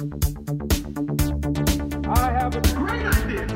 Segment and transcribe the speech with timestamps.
[0.00, 0.02] I
[2.32, 3.46] have a great idea.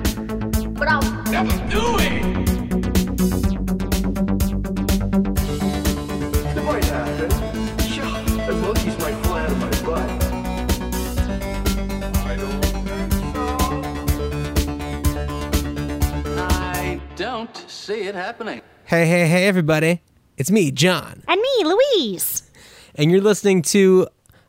[0.72, 2.22] But I'll Never do it.
[6.54, 7.30] It might happen.
[7.80, 8.04] Sure,
[8.46, 10.10] the monkeys might fly out of my butt.
[12.26, 13.44] I don't think so.
[16.42, 18.60] I don't see it happening.
[18.84, 20.02] Hey, hey, hey, everybody.
[20.36, 21.22] It's me, John.
[21.26, 22.42] And me, Louise.
[22.96, 24.08] And you're listening to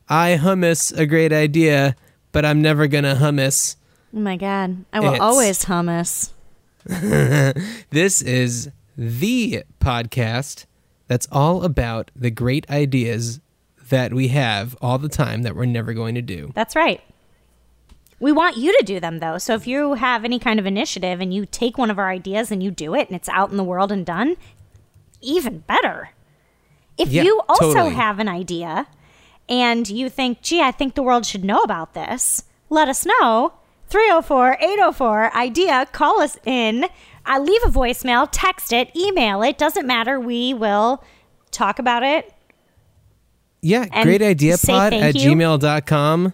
[0.10, 1.96] I Hummus, a great idea,
[2.32, 3.75] but I'm never gonna hummus.
[4.16, 4.86] Oh my god.
[4.93, 6.29] I will It's- always hummus.
[7.89, 10.65] This is the podcast
[11.07, 13.39] that's all about the great ideas
[13.89, 16.51] that we have all the time that we're never going to do.
[16.56, 17.01] That's right.
[18.20, 19.37] We want you to do them though.
[19.37, 22.51] So if you have any kind of initiative and you take one of our ideas
[22.51, 24.37] and you do it and it's out in the world and done,
[25.21, 26.12] even better.
[26.98, 27.96] If Yeah, you also totally.
[27.96, 28.87] have an idea
[29.50, 33.54] and you think, gee, I think the world should know about this, let us know.
[33.88, 35.86] 304 804 idea.
[35.92, 36.86] Call us in.
[37.28, 39.58] Uh, leave a voicemail, text it, email it.
[39.60, 40.20] Doesn't matter.
[40.20, 41.04] We will
[41.52, 42.34] talk about it.
[43.62, 45.32] Yeah, great idea pod at you.
[45.32, 46.34] gmail.com.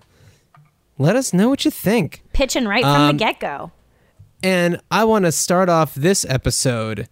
[0.97, 2.23] Let us know what you think.
[2.33, 3.71] Pitching right from Um, the get go.
[4.43, 7.07] And I want to start off this episode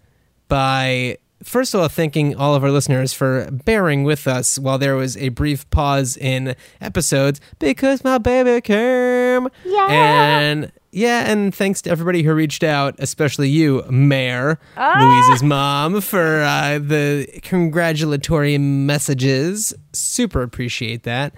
[0.47, 4.95] by first of all thanking all of our listeners for bearing with us while there
[4.95, 9.47] was a brief pause in episodes because my baby came.
[9.65, 9.87] Yeah.
[9.89, 14.97] And yeah, and thanks to everybody who reached out, especially you, Mayor, Ah.
[15.27, 19.73] Louise's mom, for uh, the congratulatory messages.
[19.93, 21.33] Super appreciate that.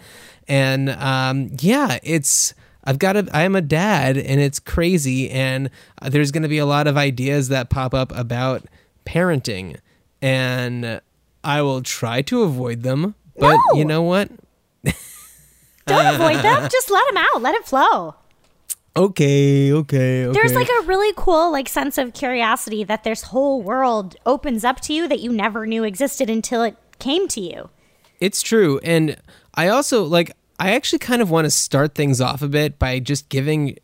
[0.47, 2.53] And um, yeah, it's
[2.85, 5.29] I've got a I am a dad, and it's crazy.
[5.29, 5.69] And
[6.01, 8.63] uh, there's going to be a lot of ideas that pop up about
[9.05, 9.77] parenting,
[10.21, 11.01] and
[11.43, 13.15] I will try to avoid them.
[13.37, 13.79] But No.
[13.79, 14.29] you know what?
[15.85, 16.69] Don't avoid them.
[16.71, 17.41] Just let them out.
[17.41, 18.15] Let it flow.
[18.95, 20.33] Okay, okay, okay.
[20.33, 24.81] There's like a really cool like sense of curiosity that this whole world opens up
[24.81, 27.69] to you that you never knew existed until it came to you.
[28.19, 28.79] It's true.
[28.83, 29.15] And
[29.55, 32.99] I also like I actually kind of want to start things off a bit by
[32.99, 33.77] just giving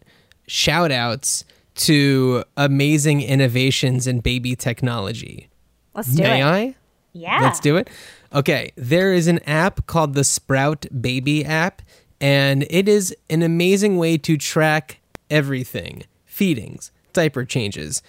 [0.45, 1.45] shout outs
[1.75, 5.49] to amazing innovations in baby technology.
[5.97, 6.45] Let's do May it.
[6.45, 6.75] I?
[7.13, 7.39] Yeah.
[7.41, 7.89] Let's do it.
[8.31, 11.81] Okay, there is an app called the Sprout Baby app,
[12.21, 14.99] and it is an amazing way to track
[15.29, 18.03] everything feedings, diaper changes,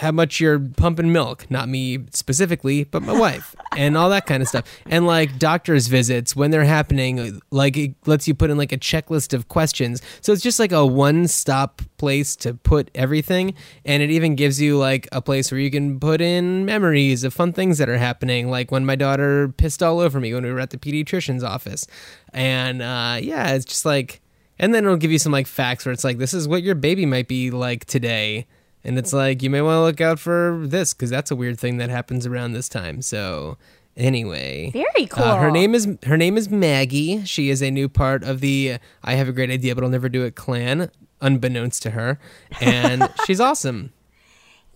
[0.00, 4.42] how much you're pumping milk, not me specifically, but my wife, and all that kind
[4.42, 4.64] of stuff.
[4.86, 8.78] And like doctor's visits when they're happening, like it lets you put in like a
[8.78, 10.02] checklist of questions.
[10.20, 13.54] So it's just like a one stop place to put everything.
[13.84, 17.32] And it even gives you like a place where you can put in memories of
[17.32, 20.52] fun things that are happening, like when my daughter pissed all over me when we
[20.52, 21.86] were at the pediatrician's office.
[22.32, 24.20] And uh, yeah, it's just like,
[24.58, 26.74] and then it'll give you some like facts where it's like, this is what your
[26.74, 28.46] baby might be like today.
[28.84, 31.58] And it's like, you may want to look out for this because that's a weird
[31.58, 33.00] thing that happens around this time.
[33.00, 33.56] So,
[33.96, 34.70] anyway.
[34.72, 35.24] Very cool.
[35.24, 37.24] Uh, her name is her name is Maggie.
[37.24, 40.08] She is a new part of the I have a great idea, but I'll never
[40.08, 40.90] do it clan,
[41.20, 42.18] unbeknownst to her,
[42.60, 43.92] and she's awesome.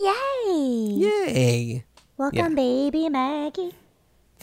[0.01, 0.15] Yay.
[0.47, 1.85] Yay!
[2.17, 3.75] Welcome, baby Maggie.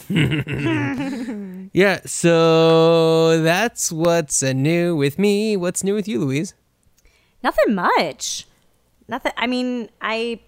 [1.72, 5.56] Yeah, so that's what's new with me.
[5.58, 6.54] What's new with you, Louise?
[7.42, 8.46] Nothing much.
[9.08, 9.32] Nothing.
[9.36, 10.40] I mean, I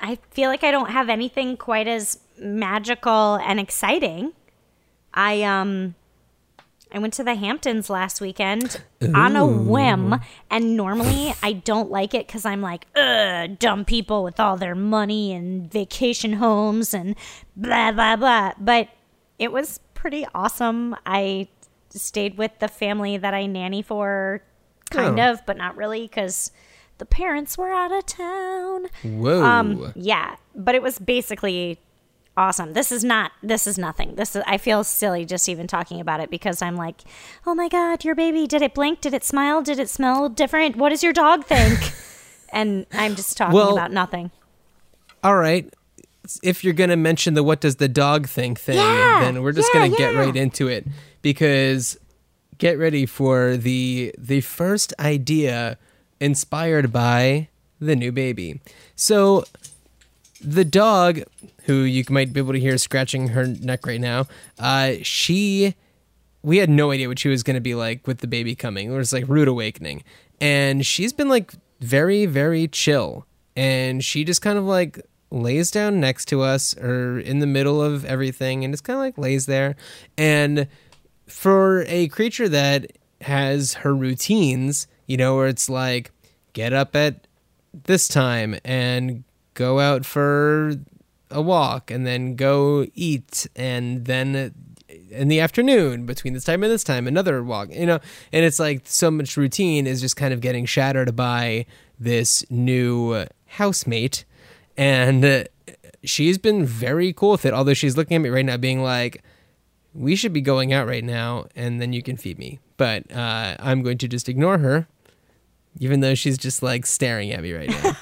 [0.00, 4.32] I feel like I don't have anything quite as magical and exciting.
[5.14, 5.94] I um
[6.90, 8.80] I went to the Hamptons last weekend
[9.14, 10.14] on a whim,
[10.50, 14.74] and normally I don't like it because I'm like, ugh, dumb people with all their
[14.74, 17.14] money and vacation homes and
[17.56, 18.52] blah blah blah.
[18.58, 18.88] But
[19.38, 20.96] it was pretty awesome.
[21.04, 21.48] I
[21.90, 24.42] stayed with the family that I nanny for,
[24.90, 25.32] kind Oh.
[25.32, 26.52] of, but not really because
[26.98, 28.86] the parents were out of town.
[29.02, 29.42] Whoa!
[29.44, 31.78] Um, yeah, but it was basically
[32.36, 32.72] awesome.
[32.72, 33.32] This is not.
[33.42, 34.14] This is nothing.
[34.14, 34.42] This is.
[34.46, 37.02] I feel silly just even talking about it because I'm like,
[37.46, 38.46] oh my god, your baby.
[38.46, 39.00] Did it blink?
[39.00, 39.62] Did it smile?
[39.62, 40.76] Did it smell different?
[40.76, 41.78] What does your dog think?
[42.52, 44.30] and I'm just talking Well- about nothing.
[45.24, 45.72] All right.
[46.42, 49.52] If you're going to mention the what does the dog think thing, Yeah, then we're
[49.52, 50.86] just yeah, going to get right into it
[51.22, 51.96] because
[52.58, 55.78] get ready for the the first idea
[56.20, 57.48] inspired by
[57.80, 58.60] the new baby.
[58.96, 59.44] So
[60.40, 61.22] the dog
[61.64, 64.26] who you might be able to hear scratching her neck right now,
[64.58, 65.74] uh she
[66.42, 68.92] we had no idea what she was going to be like with the baby coming.
[68.92, 70.04] It was like rude awakening.
[70.40, 73.26] And she's been like very, very chill.
[73.56, 75.00] And she just kind of like
[75.30, 79.00] lays down next to us or in the middle of everything and just kind of
[79.00, 79.76] like lays there.
[80.16, 80.68] And
[81.26, 82.92] for a creature that
[83.22, 86.12] has her routines, you know, where it's like
[86.52, 87.26] get up at
[87.72, 89.24] this time and
[89.54, 90.76] go out for
[91.30, 94.54] a walk and then go eat and then
[95.10, 97.98] in the afternoon between this time and this time another walk you know?
[98.32, 101.66] And it's like so much routine is just kind of getting shattered by
[101.98, 104.24] this new housemate.
[104.76, 105.48] And
[106.04, 109.22] she's been very cool with it although she's looking at me right now being like
[109.94, 112.60] we should be going out right now and then you can feed me.
[112.76, 114.86] But uh, i'm going to just ignore her
[115.80, 117.96] even though she's just like staring at me right now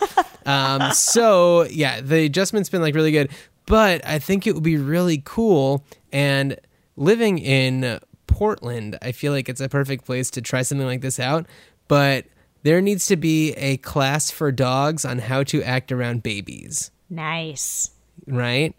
[0.86, 3.30] um, so yeah the adjustment's been like really good
[3.66, 6.56] but i think it would be really cool and
[6.96, 11.18] living in portland i feel like it's a perfect place to try something like this
[11.20, 11.46] out
[11.88, 12.24] but
[12.62, 17.90] there needs to be a class for dogs on how to act around babies Nice.
[18.26, 18.74] right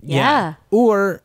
[0.00, 0.54] Yeah.
[0.70, 1.22] or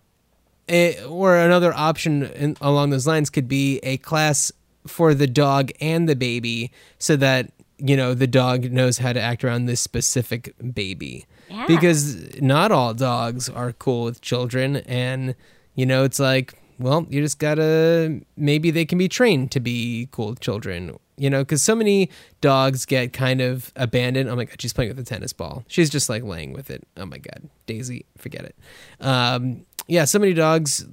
[0.69, 4.51] a, or another option in, along those lines could be a class
[4.87, 9.21] for the dog and the baby so that you know the dog knows how to
[9.21, 11.25] act around this specific baby.
[11.49, 11.65] Yeah.
[11.65, 14.77] because not all dogs are cool with children.
[14.77, 15.35] And
[15.75, 20.09] you know it's like well you just gotta maybe they can be trained to be
[20.11, 20.97] cool with children.
[21.17, 22.09] You know because so many
[22.41, 24.29] dogs get kind of abandoned.
[24.29, 25.63] Oh my god she's playing with a tennis ball.
[25.67, 26.87] She's just like laying with it.
[26.97, 28.55] Oh my god daisy forget it.
[28.99, 30.85] Um, yeah so many dogs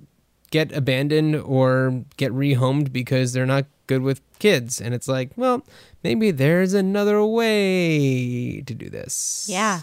[0.51, 5.63] get abandoned or get rehomed because they're not good with kids and it's like well
[6.03, 9.81] maybe there's another way to do this Yeah.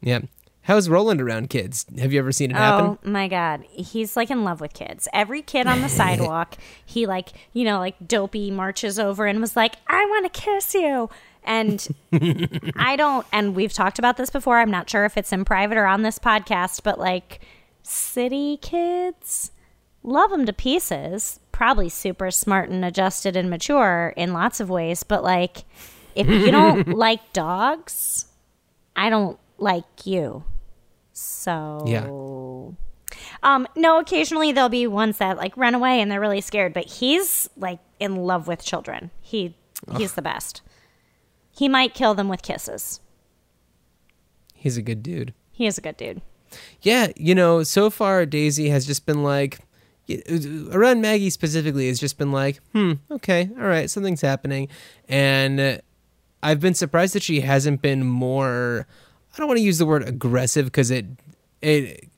[0.00, 0.20] yeah
[0.62, 4.16] how's roland around kids have you ever seen it oh happen Oh my god, he's
[4.16, 5.08] like in love with kids.
[5.12, 9.56] Every kid on the sidewalk, he like you know like dopey marches over and was
[9.56, 11.08] like, "I want to kiss you."
[11.44, 11.86] And
[12.76, 13.26] I don't.
[13.32, 14.58] And we've talked about this before.
[14.58, 17.40] I'm not sure if it's in private or on this podcast, but like
[17.82, 19.52] city kids
[20.02, 21.40] love them to pieces.
[21.58, 25.64] Probably super smart and adjusted and mature in lots of ways, but like
[26.14, 28.26] if you don't like dogs,
[28.94, 30.44] I don't like you.
[31.12, 32.06] So yeah.
[33.42, 36.84] um, no, occasionally there'll be ones that like run away and they're really scared, but
[36.84, 39.10] he's like in love with children.
[39.20, 39.56] He
[39.96, 40.62] he's the best.
[41.50, 43.00] He might kill them with kisses.
[44.54, 46.22] he's a good dude He is a good dude.
[46.82, 49.58] yeah you know so far daisy has just been like
[50.72, 54.68] around maggie specifically has just been like hmm okay all right something's happening.
[55.08, 55.78] And uh,
[56.42, 58.86] i've been surprised that she hasn't been more
[59.34, 61.06] i don't want to use the word aggressive because it
[61.60, 62.08] it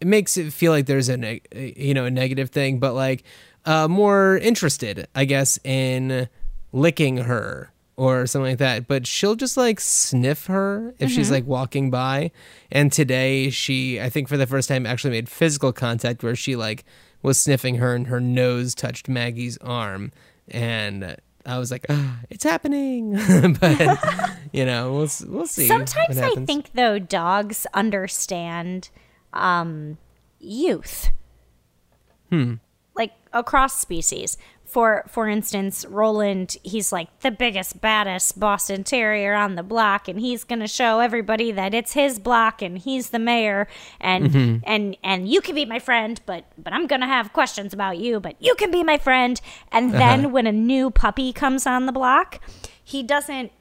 [0.00, 3.22] it makes it feel like there's a neg- you know a negative thing but like
[3.64, 6.28] uh more interested i guess in
[6.72, 8.86] licking her or something like that.
[8.86, 12.30] But she'll just like sniff her if she's like walking by.
[12.70, 16.56] And today she i think for the first time actually made physical contact where she
[16.56, 16.84] like
[17.26, 20.12] was sniffing her and her nose touched maggie's arm
[20.48, 23.12] and i was like ah, it's happening
[23.60, 23.98] but
[24.52, 28.90] you know we'll, we'll see Sometimes I think though dogs understand
[29.32, 29.98] um,
[30.40, 31.10] youth.
[32.30, 32.54] Hmm.
[32.94, 34.38] Like across species.
[34.76, 40.20] For for instance, Roland, he's like the biggest, baddest Boston Terrier on the block, and
[40.20, 43.68] he's gonna show everybody that it's his block and he's the mayor,
[43.98, 44.56] and Mm-hmm.
[44.64, 48.20] and and you can be my friend, but but I'm gonna have questions about you,
[48.20, 49.40] but you can be my friend.
[49.72, 52.38] And then when a new puppy comes on the block,
[52.84, 53.52] he doesn't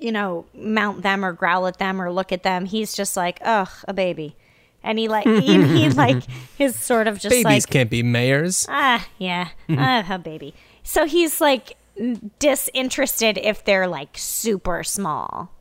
[0.00, 2.64] you know, mount them or growl at them or look at them.
[2.64, 4.36] He's just like, ugh, a baby.
[4.82, 6.22] And he like he, he like
[6.58, 10.54] is sort of just babies like can't be mayors ah yeah ah a baby.
[10.82, 11.76] So he's like
[12.38, 15.52] disinterested if they're like super small.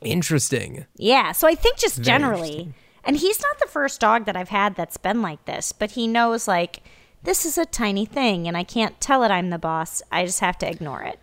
[0.00, 1.32] interesting Yeah.
[1.32, 2.74] So I think just Very generally,
[3.04, 6.06] and he's not the first dog that I've had that's been like this, but he
[6.06, 6.82] knows like
[7.22, 10.02] this is a tiny thing and I can't tell it I'm the boss.
[10.10, 11.18] I just have to ignore it.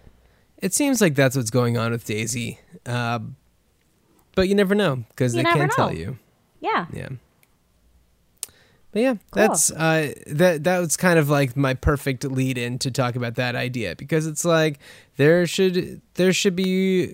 [0.58, 3.20] It seems like that's what's going on with Daisy, uh,
[4.36, 6.18] but you never know because they can't tell you.
[6.60, 6.88] Yeah.
[6.92, 7.10] Yeah.
[8.92, 10.64] But yeah, that's uh, that.
[10.64, 14.26] That was kind of like my perfect lead in to talk about that idea because
[14.26, 14.80] it's like
[15.18, 17.14] there should there should be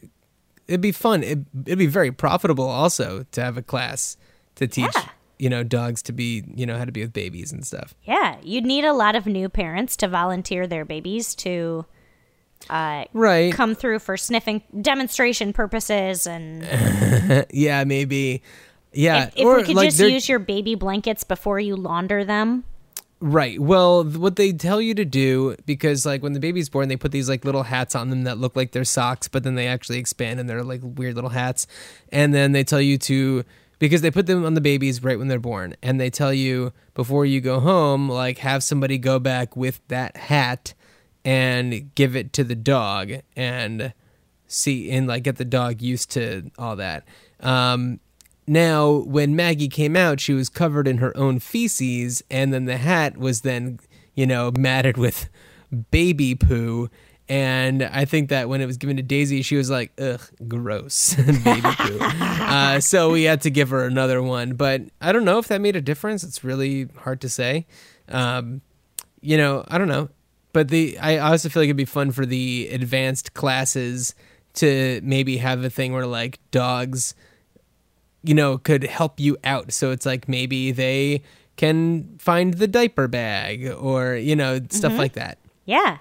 [0.67, 1.23] it'd be fun.
[1.23, 4.15] It, it'd be very profitable also to have a class
[4.55, 5.03] to teach Yeah.
[5.39, 7.95] you know dogs to be you know how to be with babies and stuff.
[8.03, 11.85] Yeah, you'd need a lot of new parents to volunteer their babies to
[12.69, 13.51] uh, Right.
[13.53, 18.41] come through for sniffing demonstration purposes, and yeah, maybe.
[18.93, 22.23] Yeah, if, if or we could like just use your baby blankets before you launder
[22.23, 22.63] them.
[23.19, 23.57] Right.
[23.57, 27.13] Well, what they tell you to do, because like when the baby's born, they put
[27.13, 29.97] these like little hats on them that look like they're socks, but then they actually
[29.97, 31.65] expand and they're like weird little hats.
[32.11, 33.45] And then they tell you to
[33.79, 36.71] because they put them on the babies right when they're born and they tell you
[36.93, 40.73] before you go home like have somebody go back with that hat
[41.25, 43.93] and give it to the dog and
[44.47, 47.05] see and like get the dog used to all that
[47.41, 47.99] um
[48.47, 52.77] now when maggie came out she was covered in her own feces and then the
[52.77, 53.79] hat was then
[54.15, 55.29] you know matted with
[55.91, 56.89] baby poo
[57.29, 61.15] and I think that when it was given to Daisy, she was like, "Ugh, gross,
[61.43, 65.37] baby poo." uh, so we had to give her another one, but I don't know
[65.37, 66.23] if that made a difference.
[66.23, 67.65] It's really hard to say.
[68.09, 68.61] Um,
[69.21, 70.09] you know, I don't know,
[70.51, 74.15] but the I also feel like it'd be fun for the advanced classes
[74.55, 77.15] to maybe have a thing where like dogs,
[78.23, 79.71] you know, could help you out.
[79.71, 81.23] So it's like maybe they
[81.55, 84.99] can find the diaper bag or you know stuff mm-hmm.
[84.99, 85.37] like that.
[85.65, 85.99] Yeah.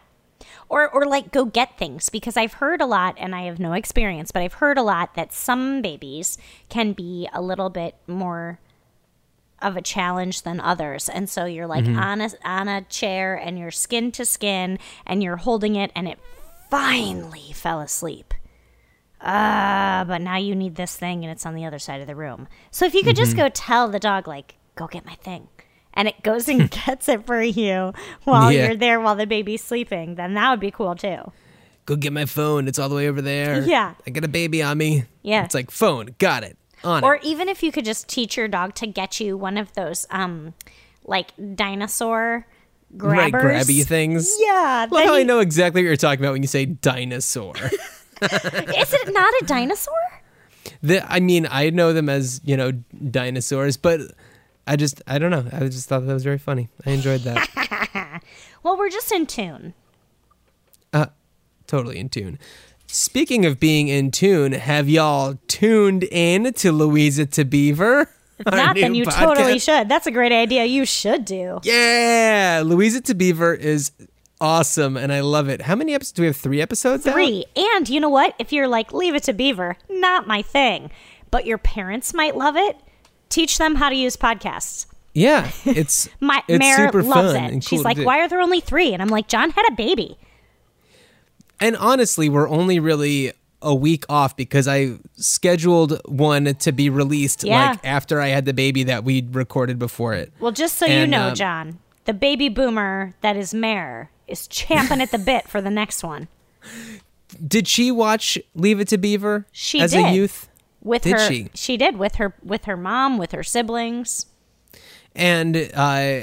[0.69, 3.75] Or, or like go get things because I've heard a lot and I have no
[3.75, 6.39] experience, but I've heard a lot that some babies
[6.71, 8.59] can be a little bit more
[9.61, 11.11] of a challenge than others.
[11.11, 11.99] And so you're like mm-hmm.
[11.99, 16.09] on a on a chair and you're skin to skin and you're holding it and
[16.09, 16.19] it
[16.71, 18.33] finally fell asleep.
[19.23, 22.17] Uh, but now you need this thing and it's on the other side of the
[22.17, 22.49] room.
[22.71, 25.49] So if you could just go tell the dog like, "Go get my thing."
[25.95, 27.93] And it goes and gets it for you
[28.25, 28.67] while Yeah.
[28.69, 31.31] you're there while the baby's sleeping, then that would be cool too.
[31.87, 32.67] Go get my phone.
[32.69, 33.63] It's all the way over there.
[33.63, 33.95] Yeah.
[34.07, 35.05] I got a baby on me.
[35.23, 35.45] Yeah.
[35.45, 36.15] It's like phone.
[36.19, 36.57] Got it.
[36.85, 37.25] On Or it.
[37.25, 40.55] even if you could just teach your dog to get you one of those um
[41.05, 42.47] like dinosaur
[42.95, 44.31] Right, grabby things.
[44.39, 44.87] Yeah.
[44.91, 47.55] How I know exactly what you're talking about when you say dinosaur.
[48.23, 49.95] Is it not a dinosaur?
[50.83, 52.73] the, I mean, I know them as you know
[53.11, 54.01] dinosaurs, but
[54.67, 55.45] I just I don't know.
[55.53, 56.69] I just thought that was very funny.
[56.87, 58.23] I enjoyed that.
[58.63, 59.75] Well, we're just in tune.
[60.93, 61.07] Uh,
[61.67, 62.39] totally in tune.
[62.87, 68.09] Speaking of being in tune, have y'all tuned in to Louisa to Beaver?
[68.39, 69.89] If not, then you totally should.
[69.89, 70.65] That's a great idea.
[70.65, 71.61] You should do.
[71.65, 73.93] Yeah, Louisa to Beaver is
[74.43, 75.63] awesome, and I love it.
[75.63, 76.37] How many episodes do we have?
[76.37, 77.07] Three episodes.
[77.07, 77.15] out?
[77.15, 77.47] Three.
[77.57, 78.35] And you know what?
[78.39, 80.91] If you're like, leave it to Beaver, not my thing,
[81.31, 82.77] but your parents might love it,
[83.31, 84.87] teach them how to use podcasts.
[85.15, 87.53] Yeah, it's My it's Mare super loves fun it.
[87.53, 88.93] and She's cool like, why are there only three?
[88.93, 90.19] And I'm like, John had a baby.
[91.61, 97.45] And honestly, we're only really a week off because I scheduled one to be released
[97.45, 97.71] Yeah.
[97.71, 100.33] like after I had the baby that we recorded before it.
[100.41, 105.01] Well, just so you know, um, John, the baby boomer that is Mare is champing
[105.01, 106.27] at the bit for the next one.
[107.47, 110.15] Did she watch Leave It to Beaver She as a did.
[110.15, 110.49] youth?
[110.83, 111.77] With Did her, she?
[111.77, 114.27] did with her with her mom, with her siblings.
[115.15, 116.23] And uh,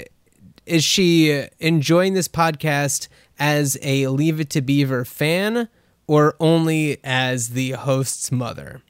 [0.65, 3.07] is she enjoying this podcast
[3.39, 5.69] as a Leave It to Beaver fan
[6.07, 8.81] or only as the host's mother?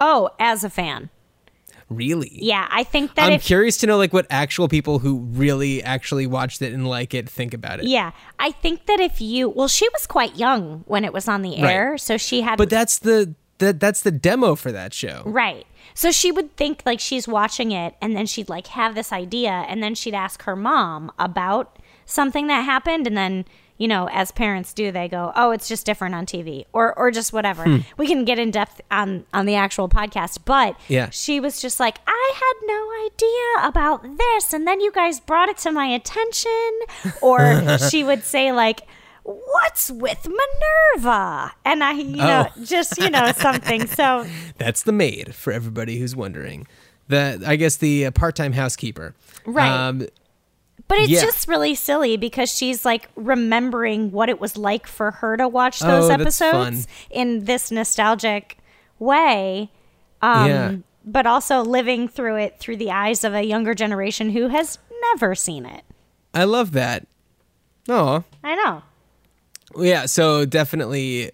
[0.00, 1.08] Oh, as a fan,
[1.92, 2.30] Really?
[2.32, 5.82] yeah, I think that I'm if curious to know like what actual people who really
[5.82, 7.86] actually watched it and like it think about it.
[7.86, 11.42] yeah, I think that if you well, she was quite young when it was on
[11.42, 11.70] the Right.
[11.72, 15.22] air, so she had But that's the that that's the demo for that show.
[15.26, 15.66] Right.
[15.94, 19.50] So she would think like she's watching it and then she'd like have this idea
[19.68, 23.44] and then she'd ask her mom about something that happened and then
[23.82, 27.10] you know as parents do they go oh it's just different on TV or or
[27.10, 27.64] just whatever.
[27.96, 31.08] We can get in depth on on the actual podcast but Yeah.
[31.10, 35.48] she was just like I had no idea about this and then you guys brought
[35.48, 36.70] it to my attention
[37.20, 37.40] or
[37.90, 38.80] she would say like
[39.24, 41.52] What's with Minerva?
[41.64, 42.64] And I, you know, Oh.
[42.64, 43.86] just, you know, something.
[43.86, 44.26] So
[44.58, 46.66] That's the maid for everybody who's wondering.
[47.06, 49.14] The I guess the uh, part-time housekeeper.
[49.46, 49.70] Right.
[49.70, 50.06] Um,
[50.92, 51.22] But it's Yeah.
[51.22, 55.80] just really silly because she's like remembering what it was like for her to watch
[55.80, 58.58] those Oh, episodes in this nostalgic
[58.98, 59.70] way.
[60.20, 60.74] Um, Yeah.
[61.04, 64.78] But also living through it through the eyes of a younger generation who has
[65.14, 65.82] never seen it.
[66.34, 67.06] I love that.
[67.88, 68.82] Oh, I know.
[69.78, 70.04] yeah.
[70.04, 71.30] So definitely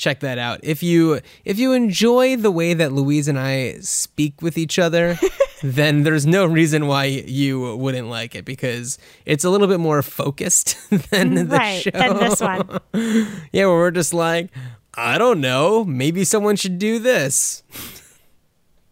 [0.00, 0.60] check that out.
[0.62, 5.18] If you if you enjoy the way that Louise and I speak with each other,
[5.62, 10.02] then there's no reason why you wouldn't like it because it's a little bit more
[10.02, 10.76] focused
[11.10, 11.82] than the right.
[11.82, 11.90] show.
[11.90, 12.80] Than this one.
[13.52, 14.50] Yeah, where we're just like,
[14.94, 17.62] I don't know, maybe someone should do this.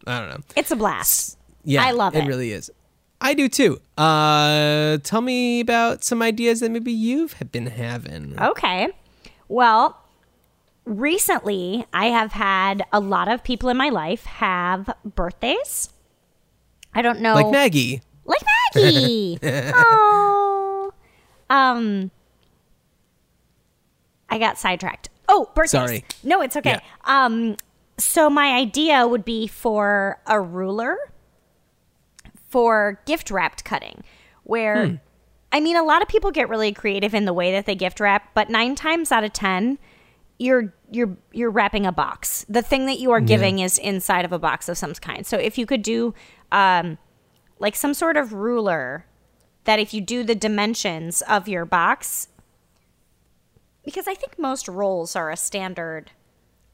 [0.05, 0.43] I don't know.
[0.55, 1.37] It's a blast.
[1.63, 2.23] Yeah, I love it.
[2.23, 2.71] It really is.
[3.21, 3.81] I do too.
[3.97, 8.39] Uh, tell me about some ideas that maybe you've been having.
[8.39, 8.89] Okay.
[9.49, 9.98] Well,
[10.85, 15.89] recently I have had a lot of people in my life have birthdays.
[16.93, 17.35] I don't know.
[17.35, 18.01] Like Maggie.
[18.25, 18.41] like
[18.75, 19.39] Maggie.
[19.43, 20.91] oh,
[21.49, 22.11] um,
[24.29, 25.09] I got sidetracked.
[25.27, 25.71] Oh, birthdays.
[25.71, 26.05] Sorry.
[26.23, 26.71] No, it's okay.
[26.71, 26.79] Yeah.
[27.25, 27.55] Um,
[27.97, 30.97] so my idea would be for a ruler
[32.49, 34.03] for gift wrapped cutting,
[34.43, 34.95] where Hmm.
[35.51, 37.99] I mean, a lot of people get really creative in the way that they gift
[37.99, 39.79] wrap, but nine times out of ten,
[40.39, 42.45] you're you're you're wrapping a box.
[42.49, 45.25] The thing that you are giving is inside of a box of some kind.
[45.27, 46.15] So if you could do
[46.51, 46.97] um,
[47.59, 49.05] like some sort of ruler
[49.65, 52.29] that if you do the dimensions of your box,
[53.83, 56.11] because I think most rolls are a standard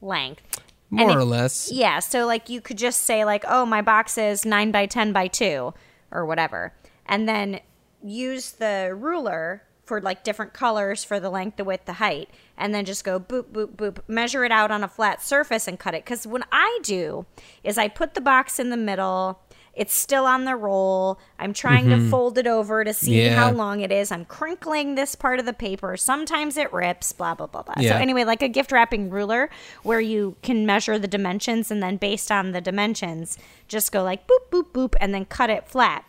[0.00, 0.60] length.
[0.88, 1.70] More if- or less.
[1.72, 5.12] yeah, so like you could just say like, "Oh, my box is 9 by 10
[5.12, 5.74] by 2
[6.12, 6.72] or whatever."
[7.04, 7.60] And then
[8.02, 12.28] use the ruler for like different colors for the length, the width, the height,
[12.58, 15.78] and then just go boop boop boop, measure it out on a flat surface and
[15.78, 17.24] cut it cuz what I do
[17.64, 19.40] is I put the box in the middle,
[19.76, 21.20] it's still on the roll.
[21.38, 22.10] I'm trying to mm-hmm.
[22.10, 23.36] fold it over to see Yeah.
[23.36, 24.10] how long it is.
[24.10, 25.96] I'm crinkling this part of the paper.
[25.98, 27.74] Sometimes it rips, blah blah blah blah.
[27.76, 29.50] So anyway, like a gift wrapping ruler
[29.82, 33.38] where you can measure the dimensions and then based on the dimensions,
[33.68, 36.04] just go like boop boop boop and then cut it flat.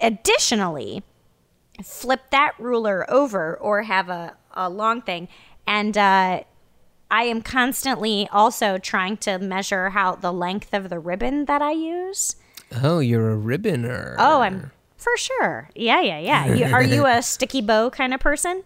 [0.00, 1.02] Additionally,
[1.82, 5.28] flip that ruler over or have a, a long thing
[5.66, 6.42] and uh
[7.10, 11.70] I am constantly also trying to measure how the length of the ribbon that I
[11.70, 12.34] use.
[12.82, 14.16] Oh, you're a ribboner.
[14.18, 15.70] Oh, I'm for sure.
[15.76, 16.54] Yeah, yeah, yeah.
[16.54, 18.64] You, are you a sticky bow kind of person?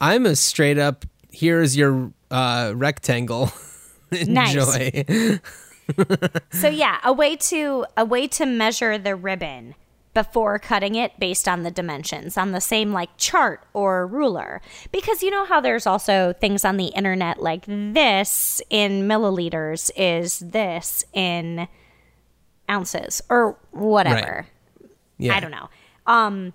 [0.00, 1.06] I'm a straight up.
[1.30, 3.50] Here's your uh, rectangle.
[4.12, 5.04] Enjoy.
[6.52, 9.74] So yeah, a way to a way to measure the ribbon
[10.14, 15.22] before cutting it based on the dimensions on the same like chart or ruler because
[15.22, 21.02] you know how there's also things on the internet like this in milliliters is this
[21.14, 21.66] in
[22.70, 24.46] ounces or whatever
[25.18, 25.34] Yeah.
[25.36, 25.68] I don't know.
[26.06, 26.52] Um,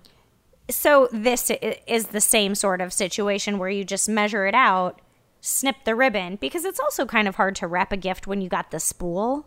[0.70, 1.50] so this
[1.86, 5.00] is the same sort of situation where you just measure it out,
[5.40, 8.48] snip the ribbon because it's also kind of hard to wrap a gift when you
[8.48, 9.46] got the spool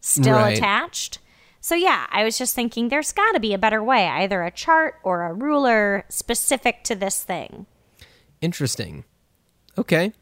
[0.00, 0.56] still Right.
[0.56, 1.18] attached.
[1.66, 4.52] So yeah, I was just thinking there's got to be a better way, either a
[4.52, 7.66] chart or a ruler specific to this thing.
[8.40, 9.02] Interesting.
[9.76, 10.12] Okay.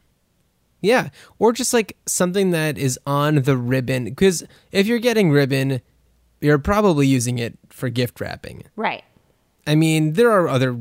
[0.81, 1.09] Yeah.
[1.37, 4.05] Or just like something that is on the ribbon.
[4.05, 5.81] Because if you're getting ribbon,
[6.41, 8.63] you're probably using it for gift wrapping.
[8.75, 9.03] Right.
[9.67, 10.75] I mean, there are other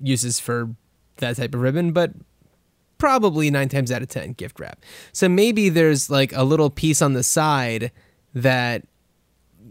[0.00, 0.74] uses for
[1.18, 2.10] that type of ribbon, but
[2.98, 4.82] probably nine times out of ten, gift wrap.
[5.12, 7.92] So maybe there's like a little piece on the side
[8.34, 8.82] that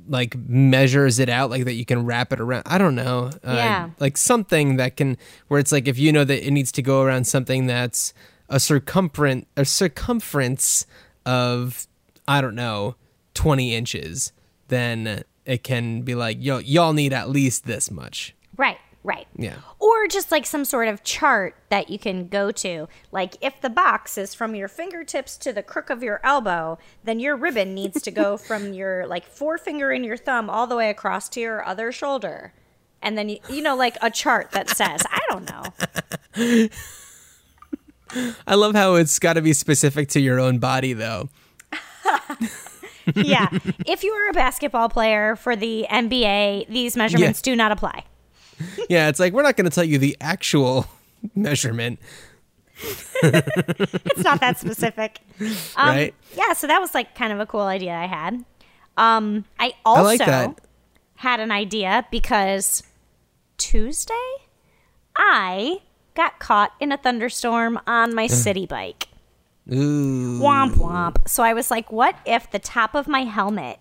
[0.08, 3.54] like measures it out like that you can wrap it around i don't know Uh,
[3.56, 3.90] Yeah.
[4.00, 7.02] like something that can where it's like if you know that it needs to go
[7.04, 8.14] around something that's
[8.50, 10.86] a circumference a circumference
[11.26, 11.88] of
[12.28, 12.96] i don't know
[13.34, 14.32] 20 inches
[14.68, 18.78] then it can be like yo y'all need at least this much Right.
[19.04, 19.28] Right.
[19.36, 19.56] Yeah.
[19.80, 22.88] Or just like some sort of chart that you can go to.
[23.12, 27.20] Like if the box is from your fingertips to the crook of your elbow, then
[27.20, 30.90] your ribbon needs to go from your like forefinger and your thumb all the way
[30.90, 32.54] across to your other shoulder.
[33.02, 36.70] And then you, you know like a chart that says, I don't know.
[38.46, 41.30] i love how it's got to be specific to your own body though
[43.16, 43.48] yeah.
[43.86, 48.04] If you are a basketball player for the NBA, these measurements do not apply.
[48.90, 50.86] Yeah it's like we're not going to tell you the actual
[51.36, 52.00] measurement
[53.24, 55.20] It's not that specific.
[55.76, 58.44] Um, right Yeah, so that was like kind of a cool idea I had.
[58.98, 60.60] Um, I also like that.
[61.16, 62.84] had an idea because
[63.58, 64.14] Tuesday
[65.16, 65.82] I
[66.16, 69.08] got caught in a thunderstorm on my city bike.
[69.72, 70.40] Ooh.
[70.40, 71.18] Womp womp.
[71.28, 73.80] So I was like, what if the top of my helmet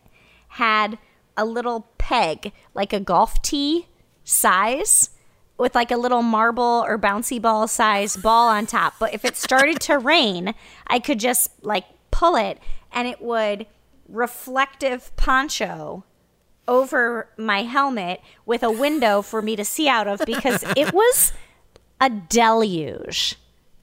[0.48, 0.98] had
[1.36, 3.86] a little peg, like a golf tee
[4.30, 5.10] size,
[5.58, 8.94] with like a little marble or bouncy ball size ball on top.
[8.98, 10.54] But if it started to rain,
[10.86, 12.58] I could just like pull it
[12.92, 13.66] and it would
[14.08, 16.04] reflective poncho
[16.68, 21.32] over my helmet with a window for me to see out of because it was
[22.00, 23.36] a deluge.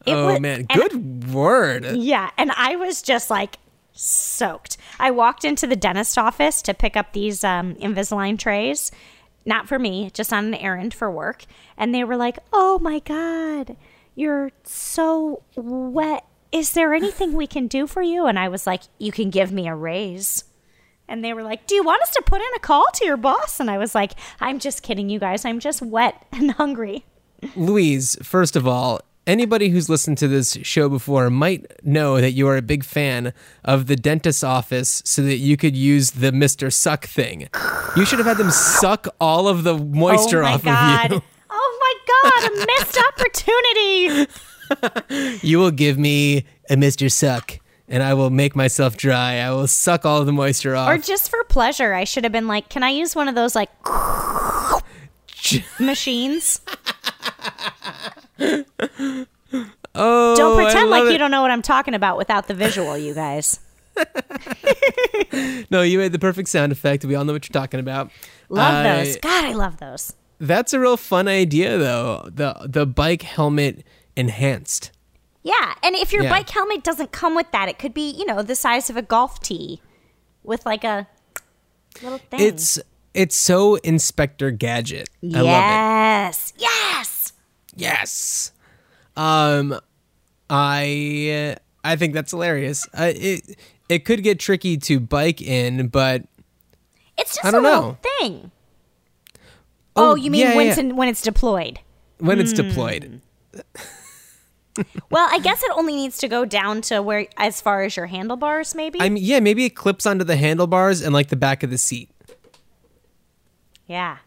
[0.06, 3.58] It oh was- man and- good word yeah, and I was just like
[3.94, 4.78] soaked.
[5.00, 8.92] I walked into the dentist office to pick up these um, Invisalign trays,
[9.48, 11.46] not for me, just on an errand for work,
[11.78, 13.76] and they were like, "Oh my god,
[14.14, 16.26] you're so wet.
[16.52, 19.52] Is there anything we can do for you?" And I was like, "You can give
[19.52, 20.44] me a raise."
[21.08, 23.18] And they were like, Do you want us to put in a call to your
[23.18, 23.60] boss?
[23.60, 25.46] And I was like, I'm just kidding, you guys.
[25.46, 27.06] I'm just wet and hungry.
[27.56, 32.48] Louise, first of all, anybody who's listened to this show before might know that you
[32.48, 36.74] are a big fan of the dentist's office so that you could use the Mr.
[36.74, 37.50] Suck thing.
[37.96, 41.06] You should have had them suck all of the moisture oh off God.
[41.06, 41.22] of you.
[41.50, 44.32] Oh my God, a missed opportunity.
[45.48, 47.10] You will give me a Mr.
[47.10, 49.36] Suck and I will make myself dry.
[49.40, 50.90] I will suck all the moisture off.
[50.90, 53.56] Or just for pleasure, I should have been like, "Can I use one of those
[53.56, 53.70] like
[55.80, 56.60] machines?"
[59.96, 62.54] oh, Don't I pretend like love you don't know what I'm talking about without the
[62.54, 63.60] visual, you guys.
[65.70, 67.04] No, you made the perfect sound effect.
[67.04, 68.12] We all know what you're talking about.
[68.50, 69.18] Love Uh, those.
[69.18, 70.14] God, I love those.
[70.40, 72.30] That's a real fun idea, though.
[72.32, 73.84] the The bike helmet
[74.16, 74.92] enhanced.
[75.44, 76.30] Yeah, and if your Yeah.
[76.30, 79.02] bike helmet doesn't come with that, it could be, you know, the size of a
[79.02, 79.82] golf tee
[80.44, 81.08] with like a
[82.02, 82.40] little thing.
[82.40, 82.80] It's
[83.14, 85.10] it's so Inspector Gadget.
[85.24, 85.46] I love it.
[85.48, 86.54] Yes.
[86.58, 87.17] Yes.
[87.78, 88.52] Yes.
[88.52, 88.52] Yes.
[89.16, 89.80] Um,
[90.50, 92.88] I I think that's hilarious.
[92.94, 93.58] Uh, it
[93.90, 96.24] it could get tricky to bike in, but
[97.18, 97.98] It's just I don't a little know.
[98.20, 98.52] thing.
[99.96, 100.72] Oh, you mean yeah, when, yeah.
[100.74, 101.80] It's in, when it's deployed?
[102.20, 102.42] when Hmm.
[102.42, 103.22] it's deployed,
[105.10, 108.06] Well, I guess it only needs to go down to where, as far as your
[108.06, 109.02] handlebars, maybe.
[109.02, 111.80] I mean, yeah, maybe it clips onto the handlebars and like the back of the
[111.80, 112.12] seat.
[113.88, 114.18] yeah.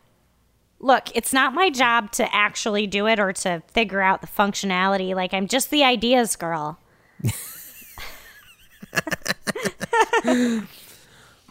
[0.81, 5.15] Look, it's not my job to actually do it or to figure out the functionality.
[5.15, 6.79] Like I'm just the ideas girl.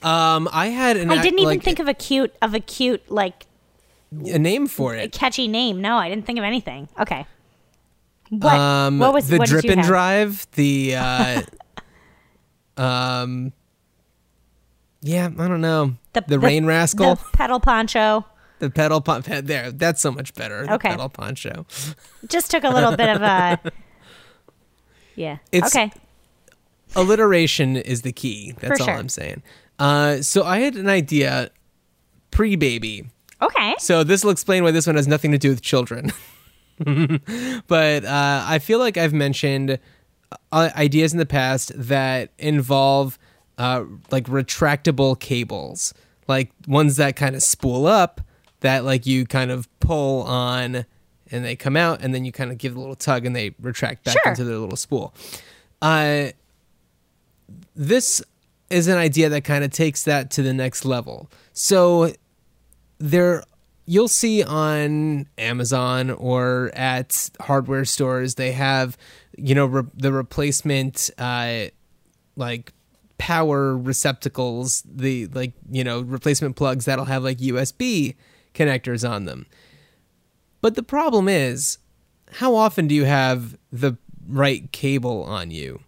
[0.01, 3.09] Um, I had an I didn't even like, think of a cute of a cute
[3.11, 3.47] like
[4.11, 5.13] a name for it.
[5.13, 5.81] A catchy name.
[5.81, 6.87] No, I didn't think of anything.
[6.99, 7.25] Okay.
[8.29, 8.53] What?
[8.53, 9.85] Um, what was the what drip and have?
[9.85, 10.47] drive?
[10.53, 11.41] The uh,
[12.77, 13.51] um,
[15.01, 15.95] yeah, I don't know.
[16.27, 18.25] The, rain rascal, the pedal poncho.
[18.59, 19.71] The, pedal pon- there.
[19.71, 20.65] That's so much better.
[20.65, 20.89] The Okay.
[20.89, 21.65] pedal poncho.
[22.27, 23.59] Just took a little bit of a.
[25.15, 25.39] Yeah.
[25.51, 25.91] It's- okay.
[26.95, 28.53] alliteration is the key.
[28.59, 28.97] That's For all sure.
[28.97, 29.43] I'm saying.
[29.77, 31.49] Uh, so I had an idea
[32.31, 33.09] pre-baby.
[33.41, 33.75] Okay.
[33.79, 36.11] So this will explain why this one has nothing to do with children.
[37.67, 39.79] but uh, I feel like I've mentioned
[40.51, 43.17] uh, ideas in the past that involve
[43.57, 45.93] uh, like retractable cables,
[46.27, 48.21] like ones that kind of spool up,
[48.61, 50.85] that like you kind of pull on
[51.31, 53.53] and they come out, and then you kind of give a little tug and they
[53.61, 54.31] retract back Sure.
[54.31, 55.13] into their little spool.
[55.81, 56.29] Uh,
[57.75, 58.21] this
[58.69, 61.29] is an idea that kind of takes that to the next level.
[61.53, 62.13] So
[62.99, 63.43] there
[63.85, 68.97] you'll see on Amazon or at hardware stores they have
[69.37, 71.63] you know re- the replacement uh
[72.35, 72.71] like
[73.17, 78.15] power receptacles the like you know replacement plugs that'll have like USB
[78.59, 79.45] connectors on them
[80.61, 81.77] but the problem is
[82.33, 85.79] how often do you have the right cable on you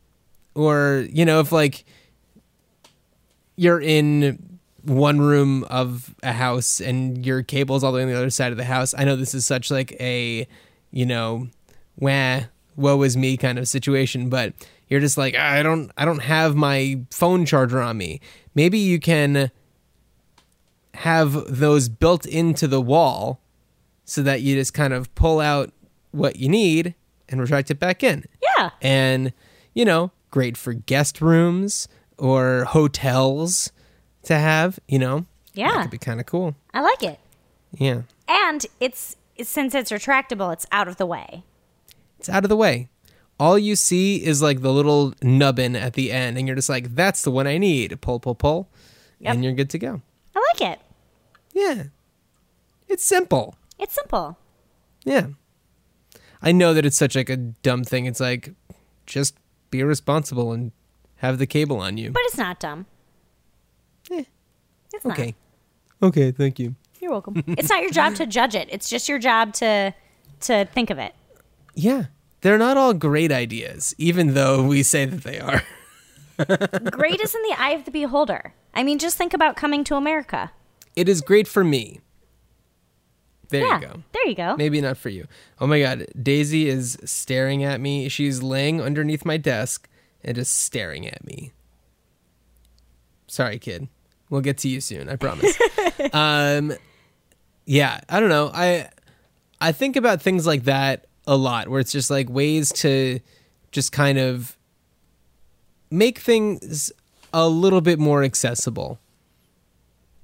[0.55, 1.85] or you know if like
[3.55, 8.17] you're in one room of a house and your cable's all the way on the
[8.17, 8.93] other side of the house.
[8.97, 10.47] I know this is such like a,
[10.91, 11.47] you know,
[11.97, 12.41] wah,
[12.75, 14.53] woe is me kind of situation, but
[14.87, 18.19] you're just like, "Ah, I don't I don't have my phone charger on me.
[18.55, 19.51] Maybe you can
[20.95, 23.39] have those built into the wall
[24.05, 25.71] so that you just kind of pull out
[26.11, 26.95] what you need
[27.29, 28.25] and retract it back in
[28.57, 28.71] Yeah.
[28.81, 29.31] and
[29.73, 33.71] you know great for guest rooms or hotels
[34.23, 35.71] to have you know Yeah.
[35.71, 37.19] that could be kind of cool I like it.
[37.71, 41.43] yeah And it's since it's retractable, it's out of the way.
[42.19, 42.89] it's out of the way
[43.39, 46.93] all you see is like the little nubbin at the end and you're just like
[46.95, 48.67] that's the one i need pull pull pull
[49.19, 49.33] Yep.
[49.35, 50.01] and you're good to go
[50.53, 50.79] like it.
[51.53, 51.83] yeah
[52.87, 54.37] it's simple It's simple.
[55.03, 55.27] yeah
[56.41, 58.53] i know that it's such like a dumb thing it's like
[59.05, 59.35] just
[59.69, 60.71] be responsible and
[61.17, 62.85] have the cable on you But it's not dumb.
[64.11, 64.23] Eh,
[64.93, 65.13] It's not.
[65.19, 65.35] okay
[66.01, 67.43] okay thank you You're welcome.
[67.47, 68.67] it's not your job to judge it.
[68.71, 69.93] It's just your job to
[70.41, 71.13] to think of it.
[71.75, 72.05] Yeah,
[72.41, 75.61] they're not all great ideas, even though we say that they are.
[76.91, 78.53] Great is in the eye of the beholder.
[78.73, 80.51] I mean, just think about coming to America.
[80.95, 81.99] It is great for me.
[83.49, 83.79] There yeah.
[83.79, 84.03] you go.
[84.13, 84.55] There you go.
[84.55, 85.27] Maybe not for you.
[85.59, 88.07] Oh my god, Daisy is staring at me.
[88.07, 89.89] She's laying underneath my desk
[90.23, 91.51] and just staring at me.
[93.27, 93.87] Sorry, kid.
[94.29, 95.57] We'll get to you soon, I promise.
[96.13, 96.73] um
[97.65, 98.51] yeah, I don't know.
[98.53, 98.89] I
[99.59, 103.19] I think about things like that a lot where it's just like ways to
[103.71, 104.57] just kind of
[105.89, 106.91] make things
[107.33, 108.99] a little bit more accessible.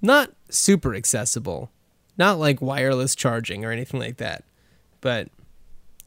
[0.02, 1.72] Not super accessible.
[2.18, 4.44] Not like wireless charging or anything like that.
[5.02, 5.30] But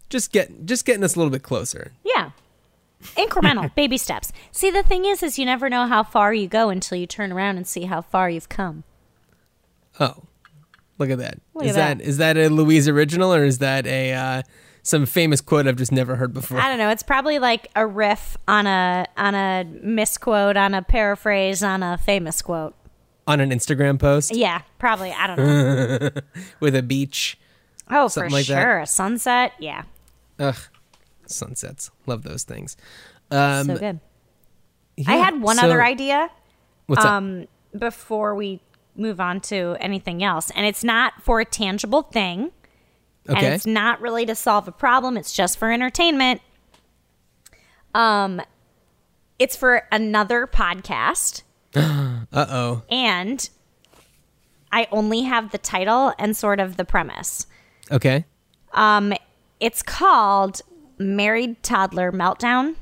[0.08, 1.92] just get just getting us a little bit closer.
[2.04, 2.30] Yeah.
[3.16, 4.32] Incremental, baby steps.
[4.52, 7.32] See, the thing is, is you never know how far you go until you turn
[7.32, 8.84] around and see how far you've come.
[9.98, 10.24] Oh.
[10.98, 11.34] Look at that.
[11.34, 12.04] Is Look at that that.
[12.04, 14.42] is that a Louise original or is that a uh,
[14.90, 16.58] some famous quote I've just never heard before.
[16.58, 16.90] I don't know.
[16.90, 21.96] It's probably like a riff on a on a misquote, on a paraphrase, on a
[21.98, 22.74] famous quote.
[23.26, 25.12] On an Instagram post Yeah, probably.
[25.12, 26.10] I don't know.
[26.60, 27.38] with a beach.
[27.88, 28.62] Oh, for like that.
[28.62, 28.80] sure.
[28.80, 29.52] A sunset.
[29.58, 29.82] Yeah.
[30.38, 30.56] Ugh,
[31.26, 31.90] sunsets.
[32.06, 32.76] Love those things.
[33.30, 34.00] Um, so good.
[34.96, 36.30] yeah, I had one so- other idea
[36.86, 37.10] What's up?
[37.12, 37.46] um,
[37.78, 38.60] before we
[38.96, 40.50] move on to anything else.
[40.50, 42.50] And it's not for a tangible thing.
[43.26, 45.16] And it's not really to solve a problem.
[45.16, 46.40] It's just for entertainment.
[47.94, 48.40] Um,
[49.38, 51.42] it's for another podcast.
[52.32, 52.82] Uh oh.
[52.90, 53.48] And
[54.70, 57.46] I only have the title and sort of the premise.
[57.90, 58.24] Okay.
[58.72, 59.12] Um,
[59.58, 60.60] it's called
[60.98, 62.76] Married Toddler Meltdown,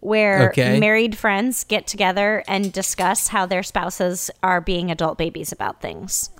[0.00, 0.80] where Okay.
[0.80, 6.30] married friends get together and discuss how their spouses are being adult babies about things.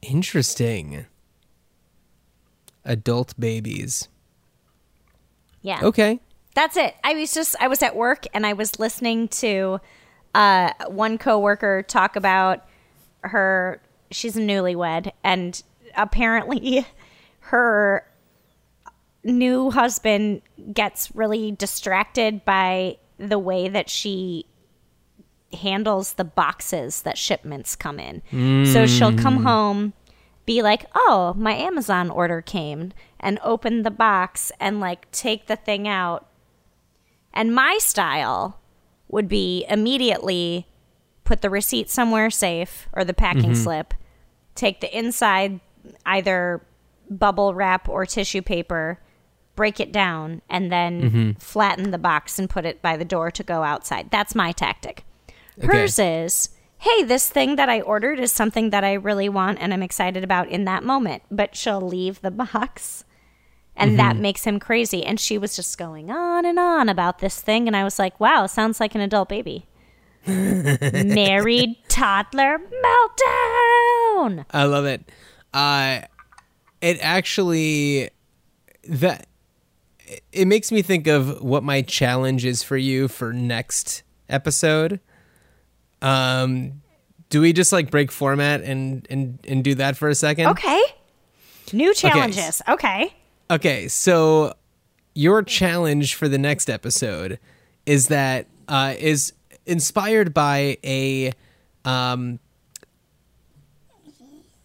[0.00, 1.04] Interesting.
[2.88, 4.08] Adult babies.
[5.62, 5.80] Yeah.
[5.82, 6.20] Okay.
[6.54, 6.96] That's it.
[7.04, 9.80] I was just I was at work and I was listening to
[10.34, 12.64] uh, one coworker talk about
[13.22, 13.80] her.
[14.10, 15.62] She's a newlywed, and
[15.96, 16.86] apparently,
[17.40, 18.04] her
[19.22, 24.46] new husband gets really distracted by the way that she
[25.52, 28.22] handles the boxes that shipments come in.
[28.66, 29.92] So she'll come home,
[30.48, 35.56] be like, "Oh, my Amazon order came," and open the box and like take the
[35.56, 36.26] thing out.
[37.34, 38.58] And my style
[39.08, 40.66] would be immediately
[41.24, 43.62] put the receipt somewhere safe or the packing mm-hmm.
[43.62, 43.92] slip,
[44.54, 45.60] take the inside
[46.06, 46.62] either
[47.10, 48.98] bubble wrap or tissue paper,
[49.54, 51.30] break it down, and then mm-hmm.
[51.32, 54.10] flatten the box and put it by the door to go outside.
[54.10, 55.04] That's my tactic.
[55.60, 59.74] Hers is, hey, this thing that I ordered is something that I really want and
[59.74, 63.04] I'm excited about in that moment, but she'll leave the box.
[63.80, 65.04] And that makes him crazy.
[65.04, 67.68] And she was just going on and on about this thing.
[67.68, 69.66] And I was like, wow, sounds like an adult baby.
[70.26, 74.44] Married toddler meltdown.
[74.50, 75.08] I love it.
[75.54, 76.00] Uh,
[76.80, 78.10] it actually
[78.88, 79.28] that
[80.32, 85.00] it makes me think of what my challenge is for you for next episode.
[86.02, 86.82] Um,
[87.30, 90.46] do we just like break format and and and do that for a second?
[90.48, 90.80] Okay.
[91.72, 92.62] New challenges.
[92.68, 93.14] Okay.
[93.50, 94.54] Okay, so
[95.14, 97.38] your challenge for the next episode
[97.86, 99.32] is that uh, is
[99.66, 101.32] inspired by a
[101.84, 102.38] um,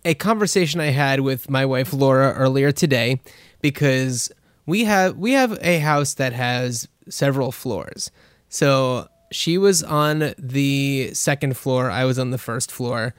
[0.06, 3.22] a conversation I had with my wife Laura earlier today
[3.62, 4.32] because
[4.66, 8.12] we have we have a house that has several floors.
[8.50, 13.14] So she was on the second floor, I was on the first floor,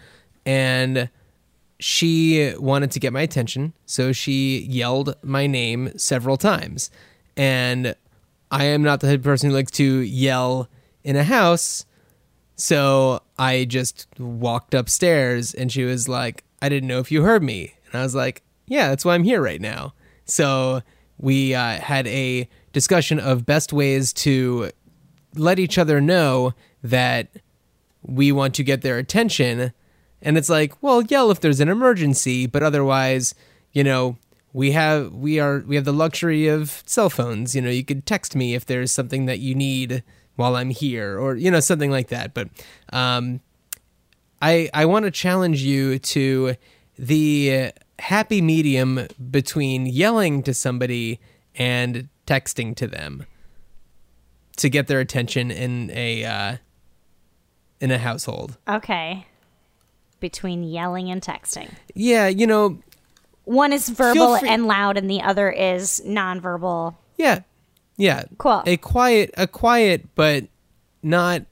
[0.46, 1.09] and
[1.79, 6.90] she wanted to get my attention, so she yelled my name several times.
[7.37, 7.94] And
[8.50, 10.68] I am not the type of person who likes to yell
[11.03, 11.85] in a house,
[12.57, 17.42] so I just walked upstairs and she was like, I didn't know if you heard
[17.42, 17.74] me.
[17.87, 19.94] And I was like, Yeah, that's why I'm here right now.
[20.24, 20.83] So
[21.18, 24.70] we uh, had a discussion of best ways to
[25.36, 27.28] let each other know that
[28.02, 29.72] we want to get their attention.
[30.22, 33.34] And it's like, well, yell if there's an emergency, but otherwise,
[33.72, 34.16] you know,
[34.52, 37.54] we have we are we have the luxury of cell phones.
[37.54, 40.02] You know, you could text me if there's something that you need
[40.36, 42.34] while I'm here, or you know, something like that.
[42.34, 42.48] But
[42.92, 43.40] um,
[44.40, 46.54] I I want to challenge you to
[46.96, 51.18] the happy medium between yelling to somebody
[51.56, 53.26] and texting to them
[54.56, 56.56] to get their attention in a uh,
[57.80, 58.56] in a household.
[58.68, 59.26] Okay.
[60.20, 61.70] Between yelling and texting.
[61.94, 62.78] Yeah, you know,
[63.44, 66.94] One is verbal free- and loud, and the other is nonverbal.
[67.18, 67.40] yeah,
[67.96, 68.24] yeah.
[68.38, 68.62] Cool.
[68.64, 70.44] A quiet, a quiet, but
[71.02, 71.42] not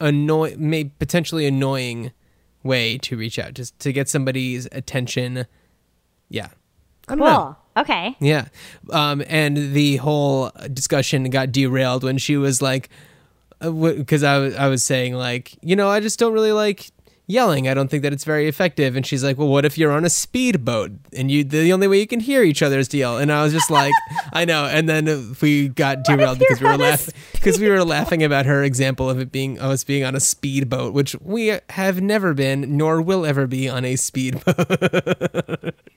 [0.00, 2.12] annoy, may potentially annoying
[2.62, 5.46] way to reach out, just to get somebody's attention.
[6.28, 6.48] Yeah.
[7.08, 7.36] I don't know.
[7.36, 7.56] Cool.
[7.76, 8.16] Okay.
[8.20, 8.46] Yeah.
[8.90, 12.88] Um, and the whole discussion got derailed when she was like,
[13.60, 16.90] because I, was I was saying, like, you know, I just don't really like
[17.26, 17.68] yelling.
[17.68, 18.96] I don't think that it's very effective.
[18.96, 21.98] And she's like, well, what if you're on a speedboat and you the only way
[21.98, 23.18] you can hear each other is to yell?
[23.18, 23.92] And I was just like,
[24.32, 24.64] I know.
[24.64, 28.62] And then we got derailed because we were laughing because we were laughing about her
[28.62, 33.02] example of it being us being on a speedboat, which we have never been nor
[33.02, 34.56] will ever be on a speedboat.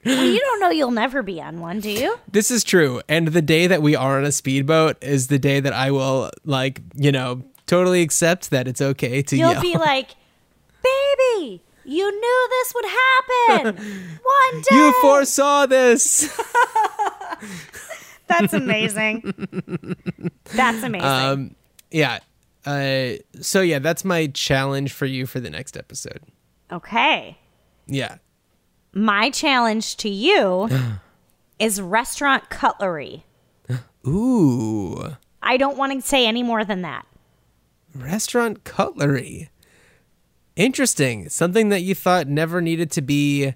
[0.06, 2.18] Well, you don't know you'll never be on one, do you?
[2.32, 3.02] This is true.
[3.08, 6.32] And the day that we are on a speedboat is the day that I will,
[6.46, 9.62] like, you know, totally accept that it's okay to You'll yell.
[9.62, 10.10] be like,
[10.84, 13.76] baby, you knew this would happen
[14.24, 14.76] one day.
[14.76, 16.30] you foresaw this.
[18.28, 19.24] That's amazing.
[20.54, 21.08] That's amazing.
[21.08, 21.56] Um,
[21.89, 22.20] yeah.
[22.65, 26.20] Uh, so yeah, that's my challenge for you for the next episode.
[26.72, 27.38] okay.
[27.88, 28.18] Yeah.
[28.94, 30.70] My challenge to you
[31.60, 33.24] is restaurant cutlery.
[34.08, 37.08] Ooh, I don't want to say any more than that.
[37.96, 39.50] restaurant cutlery.
[40.60, 41.30] Interesting.
[41.30, 43.54] Something that you thought never needed to be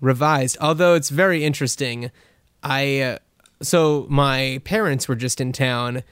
[0.00, 0.56] revised.
[0.60, 2.12] Although it's very interesting.
[2.62, 3.18] I uh,
[3.60, 6.04] so my parents were just in town,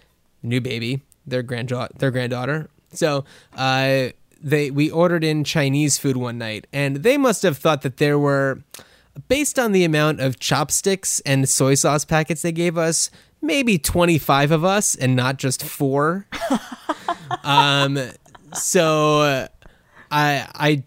[0.43, 2.69] new baby, their granddaughter, their granddaughter.
[2.93, 3.25] So,
[3.57, 4.09] uh
[4.43, 8.19] they we ordered in Chinese food one night and they must have thought that there
[8.19, 8.65] were
[9.29, 14.51] based on the amount of chopsticks and soy sauce packets they gave us, maybe 25
[14.51, 16.27] of us and not just 4.
[17.45, 17.97] um
[18.55, 19.49] so uh,
[20.11, 20.83] I I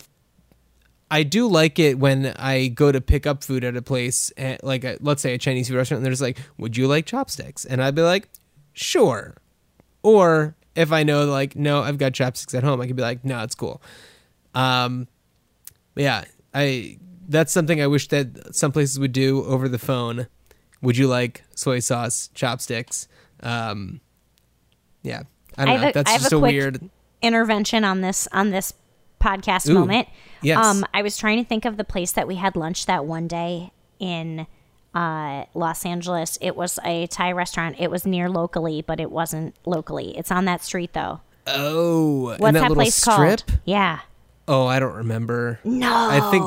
[1.11, 4.57] I do like it when I go to pick up food at a place, eh,
[4.61, 7.65] like a, let's say a Chinese food restaurant, and there's like, "Would you like chopsticks?"
[7.65, 8.29] And I'd be like,
[8.73, 9.35] "Sure."
[10.03, 13.25] Or if I know, like, no, I've got chopsticks at home, I could be like,
[13.25, 13.81] "No, it's cool."
[14.53, 15.07] Um,
[15.95, 20.27] yeah, I that's something I wish that some places would do over the phone.
[20.81, 23.07] Would you like soy sauce chopsticks?
[23.41, 23.99] Um,
[25.03, 25.23] yeah,
[25.57, 25.89] I don't I know.
[25.89, 26.89] a- that's just a a, weird.
[27.21, 28.73] Intervention on this on this
[29.19, 30.07] podcast Ooh, moment.
[30.41, 30.63] yes.
[30.63, 33.27] Um, I was trying to think of the place that we had lunch that one
[33.27, 34.47] day in
[34.95, 36.37] uh, Los Angeles.
[36.41, 37.75] It was a Thai restaurant.
[37.79, 40.17] It was near Locali, but it wasn't Locali.
[40.17, 41.21] It's on that street though.
[41.47, 43.15] Oh, What's that, that, place strip.
[43.15, 43.43] called?
[43.65, 43.99] Yeah.
[44.47, 45.59] Oh, I don't remember.
[45.63, 45.91] No.
[45.91, 46.45] I think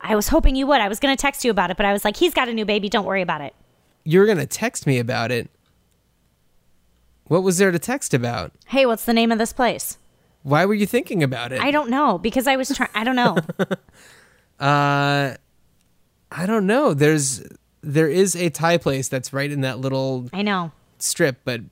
[0.00, 0.80] I was hoping you would.
[0.80, 2.52] I was going to text you about it, but I was like, he's got a
[2.52, 2.88] new baby.
[2.88, 3.54] Don't worry about it.
[4.04, 5.50] you were gonna text me about it.
[7.24, 8.52] What was there to text about?
[8.66, 9.98] Hey, what's the name of this place?
[10.46, 11.60] Why were you thinking about it?
[11.60, 12.90] I don't know because I was trying.
[12.94, 13.36] I don't know.
[14.64, 15.34] uh,
[16.30, 16.94] I don't know.
[16.94, 17.42] There's
[17.82, 20.70] there is a Thai place that's right in that little I know.
[21.00, 21.62] strip, but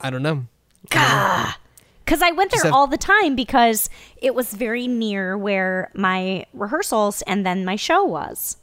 [0.00, 0.46] I don't know.
[0.82, 6.46] Because I went there have- all the time because it was very near where my
[6.54, 8.56] rehearsals and then my show was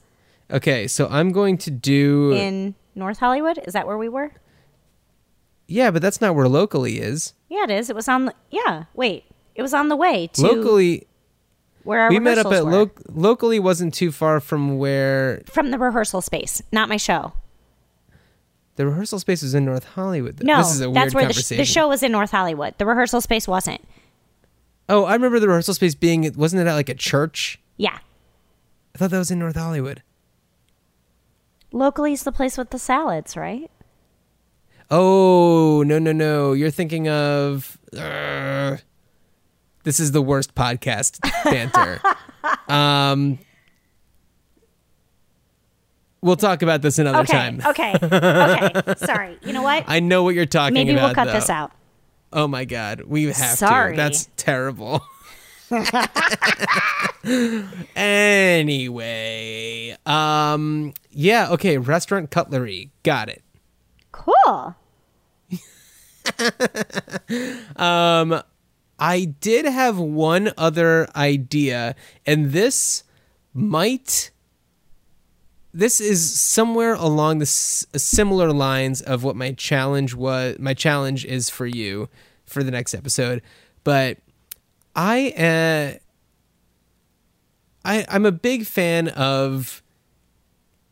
[0.52, 2.32] Okay, so I'm going to do.
[2.32, 3.60] in North Hollywood.
[3.68, 4.32] Is that where we were?
[5.70, 7.34] Yeah, but that's not where Locali is.
[7.48, 7.90] Yeah, it is.
[7.90, 8.26] It was on.
[8.26, 9.24] The, yeah, wait.
[9.56, 11.06] It was on the way to Locali,
[11.84, 12.72] where our we met up at were.
[12.72, 17.34] loc Locali wasn't too far from where from the rehearsal space, not my show.
[18.78, 20.38] the rehearsal space was in North Hollywood.
[20.38, 20.46] though.
[20.46, 21.62] No, this is a weird that's where the, sh- conversation.
[21.62, 22.74] the show was in North Hollywood.
[22.78, 23.82] The rehearsal space wasn't.
[24.88, 27.60] Oh, I remember the rehearsal space being wasn't it at like a church?
[27.78, 28.00] Yeah,
[28.96, 30.02] I thought that was in North Hollywood.
[31.74, 33.70] Locali is the place with the salads, right?
[34.91, 36.54] Oh no no no!
[36.54, 37.78] You're thinking of.
[37.97, 38.78] uh,
[39.84, 42.02] this is the worst podcast banter.
[42.73, 43.38] um,
[46.21, 47.62] we'll talk about this another Okay, time.
[47.65, 48.95] okay, okay.
[49.06, 49.38] Sorry.
[49.43, 49.84] You know what?
[49.88, 51.15] I know what you're talking Maybe about.
[51.15, 51.71] we'll cut this out.
[52.34, 53.93] Oh my god, we have Sorry.
[53.93, 53.97] to.
[53.97, 55.04] That's terrible.
[57.95, 61.78] anyway, um, yeah, okay.
[61.78, 63.43] Restaurant cutlery, got it.
[64.12, 64.75] Cool.
[69.00, 73.04] I did have one other idea, and this
[73.54, 74.32] might.
[75.74, 80.58] This is somewhere along the s- similar lines of what my challenge was.
[80.60, 82.10] My challenge is for you
[82.46, 83.42] for the next episode,
[83.84, 84.18] but
[84.96, 86.00] I uh,
[87.86, 89.82] I I'm a big fan of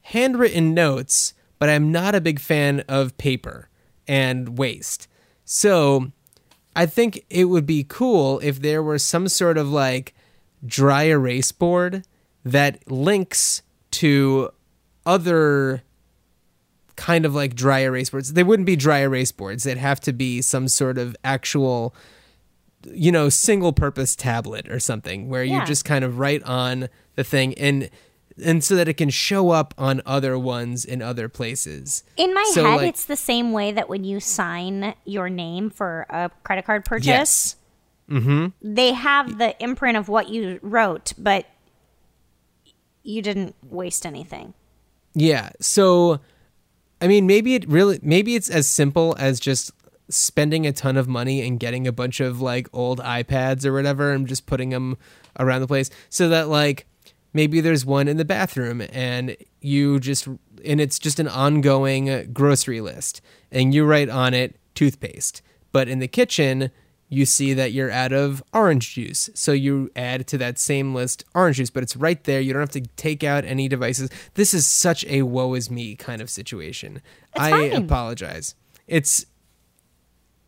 [0.04, 3.70] handwritten notes, but I'm not a big fan of paper
[4.08, 5.08] and waste.
[5.50, 6.12] So
[6.76, 10.14] I think it would be cool if there were some sort of like
[10.66, 12.04] dry erase board
[12.44, 14.52] that links to
[15.06, 15.84] other
[16.98, 18.34] kind of like dry erase boards.
[18.34, 19.64] They wouldn't be dry erase boards.
[19.64, 21.96] They'd have to be some sort of actual
[22.92, 27.24] you know, single purpose tablet or something where you just kind of write on the
[27.24, 27.90] thing and
[28.44, 32.04] and so that it can show up on other ones in other places.
[32.18, 35.70] In my So, head, like- it's the same way that when you sign your name
[35.70, 37.56] for a credit card purchase, Yes.
[38.10, 38.48] Mm-hmm.
[38.62, 41.46] they have the imprint of what you wrote, but
[43.04, 44.54] you didn't waste anything.
[45.14, 45.50] Yeah.
[45.62, 46.20] So,
[47.02, 49.72] I mean, maybe it really, maybe it's as simple as just
[50.10, 54.12] spending a ton of money and getting a bunch of like old iPads or whatever
[54.14, 54.98] and just putting them
[55.40, 56.87] around the place so that like
[57.38, 60.28] maybe there's one in the bathroom and you just,
[60.66, 63.22] and it's just an ongoing grocery list
[63.52, 65.44] and you write on it toothpaste.
[65.72, 66.72] But in the kitchen,
[67.10, 69.30] you see that you're out of orange juice.
[69.36, 72.42] So you add to that same list orange juice, but it's right there.
[72.42, 74.10] You don't have to take out any devices.
[74.34, 77.04] This is such a woe is me kind of situation.
[77.38, 77.74] I fine.
[77.74, 78.56] apologize.
[78.88, 79.28] It's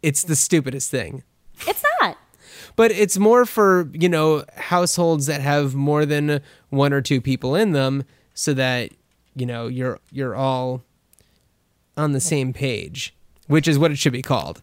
[0.02, 1.24] it's the stupidest thing.
[1.68, 2.18] It's not.
[2.76, 7.56] But it's more for, you know, households that have more than one or two people
[7.56, 8.04] in them
[8.34, 8.92] so that,
[9.36, 10.84] you know, you're you're all
[11.98, 13.14] on the same page,
[13.48, 14.62] which is what it should be called.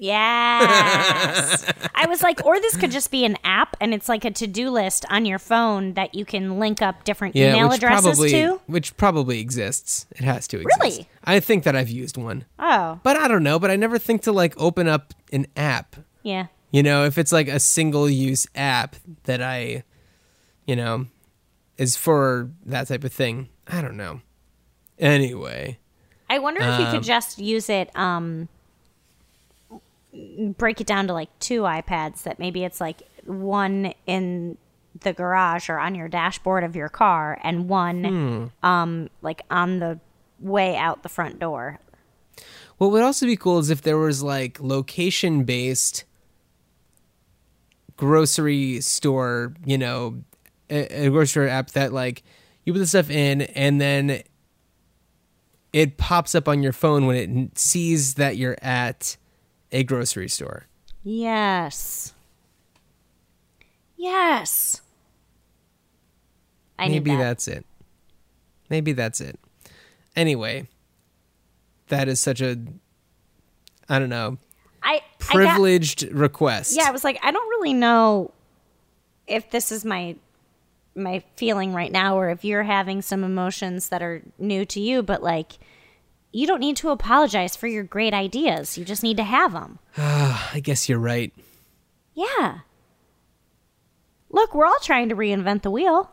[0.00, 1.64] Yes.
[1.94, 4.46] I was like, or this could just be an app and it's like a to
[4.46, 8.60] do list on your phone that you can link up different email addresses probably to.
[8.66, 10.06] which probably exists.
[10.12, 10.78] It has to exist.
[10.80, 11.08] Really?
[11.24, 12.44] I think that I've used one.
[12.58, 15.96] Oh, But I don't know, but I never think to like open up an app.
[16.22, 16.46] yeah.
[16.70, 19.84] You know, if it's like a single use app that I
[20.66, 21.06] you know
[21.76, 23.48] is for that type of thing.
[23.66, 24.20] I don't know.
[24.98, 25.78] Anyway.
[26.28, 28.48] I wonder if you Um, could just use it, um,
[30.58, 34.58] break it down to like two iPads that maybe it's like one in
[35.00, 38.66] the garage or on your dashboard of your car and one, Hmm.
[38.66, 40.00] um, like on the
[40.40, 41.78] way out the front door.
[42.78, 46.04] What would also be cool is if there was like location based
[47.98, 50.22] grocery store, you know,
[50.70, 52.22] a, a grocery store app that like
[52.64, 54.22] you put the stuff in and then
[55.72, 59.18] it pops up on your phone when it sees that you're at
[59.70, 60.64] a grocery store.
[61.04, 62.14] Yes.
[63.96, 64.80] Yes.
[66.78, 67.18] I Maybe that.
[67.18, 67.66] that's it.
[68.70, 69.38] Maybe that's it.
[70.14, 70.68] Anyway,
[71.88, 72.56] that is such a
[73.88, 74.38] I don't know,
[74.82, 76.76] I, I got- privileged request.
[76.76, 78.32] yeah, I was like, I don't really know
[79.26, 80.16] if this is my
[80.94, 85.02] my feeling right now or if you're having some emotions that are new to you,
[85.02, 85.52] but like
[86.32, 88.76] you don't need to apologize for your great ideas.
[88.76, 89.78] You just need to have them.
[89.96, 91.32] I guess you're right.
[92.14, 92.58] Yeah.
[94.30, 96.10] Look, we're all trying to reinvent the wheel.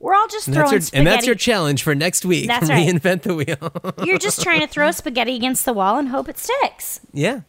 [0.00, 2.46] We're all just And throwing your, and that's your challenge for next week.
[2.46, 2.86] That's right.
[2.88, 3.94] Reinvent the wheel.
[4.06, 7.00] You're just trying to throw spaghetti against the wall and hope it sticks.
[7.12, 7.40] yeah.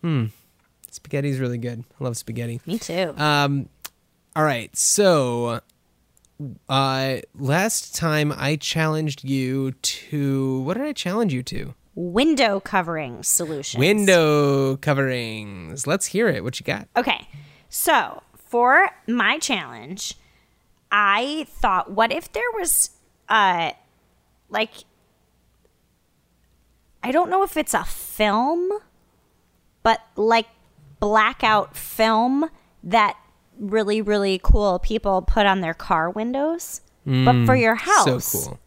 [0.00, 0.26] Hmm.
[0.90, 1.84] Spaghetti's really good.
[2.00, 2.60] I love spaghetti.
[2.66, 3.14] Me too.
[3.16, 3.68] Um,
[4.36, 4.74] all right.
[4.76, 5.60] So,
[6.68, 11.74] uh, last time I challenged you to what did I challenge you to?
[11.94, 13.78] Window covering solutions.
[13.78, 15.86] Window coverings.
[15.86, 16.42] Let's hear it.
[16.44, 16.88] What you got?
[16.96, 17.28] Okay.
[17.68, 20.14] So, for my challenge,
[20.92, 22.90] I thought what if there was
[23.28, 23.72] uh
[24.50, 24.70] like
[27.02, 28.70] I don't know if it's a film,
[29.82, 30.46] but like
[31.00, 32.48] blackout film
[32.84, 33.16] that
[33.58, 38.38] really really cool people put on their car windows, but for your house Mm, So
[38.50, 38.60] cool.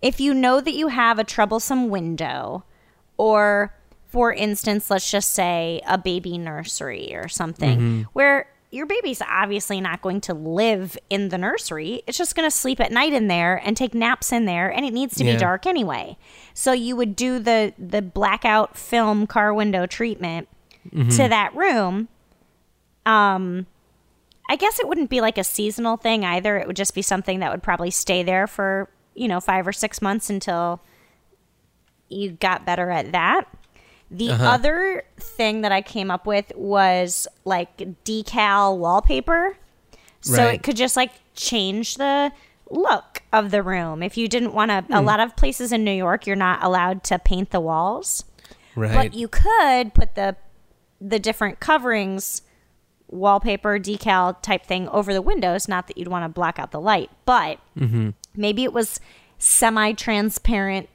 [0.00, 2.64] if you know that you have a troublesome window,
[3.18, 3.74] or
[4.06, 8.02] for instance, let's just say a baby nursery or something, Mm-hmm.
[8.14, 12.02] where your baby's obviously not going to live in the nursery.
[12.06, 14.86] It's just going to sleep at night in there and take naps in there, and
[14.86, 15.32] it needs to Yeah.
[15.32, 16.16] be dark anyway.
[16.54, 20.48] So you would do the the blackout film car window treatment
[20.94, 21.10] Mm-hmm.
[21.10, 22.08] to that room.
[23.04, 23.66] Um,
[24.48, 26.56] I guess it wouldn't be like a seasonal thing either.
[26.56, 29.72] It would just be something that would probably stay there for, you know, five or
[29.72, 30.80] six months until
[32.08, 33.44] you got better at that.
[34.10, 34.44] The Uh-huh.
[34.44, 39.56] other thing that I came up with was like decal wallpaper.
[40.20, 40.54] So Right.
[40.54, 42.32] it could just like change the
[42.70, 44.02] look of the room.
[44.02, 44.92] If you didn't want to, Hmm.
[44.94, 48.24] a lot of places in New York, you're not allowed to paint the walls
[48.76, 48.92] Right.
[48.94, 50.36] but you could put the
[51.00, 52.42] the different coverings
[53.08, 56.80] wallpaper decal type thing over the windows not that you'd want to block out the
[56.80, 57.58] light but
[58.36, 59.00] maybe it was
[59.38, 60.88] semi-transparent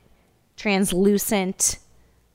[0.55, 1.77] translucent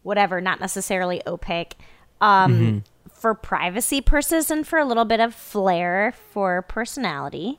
[0.03, 1.77] whatever not necessarily opaque
[2.21, 2.79] um, mm-hmm.
[3.13, 7.59] for privacy purposes and for a little bit of flair for personality.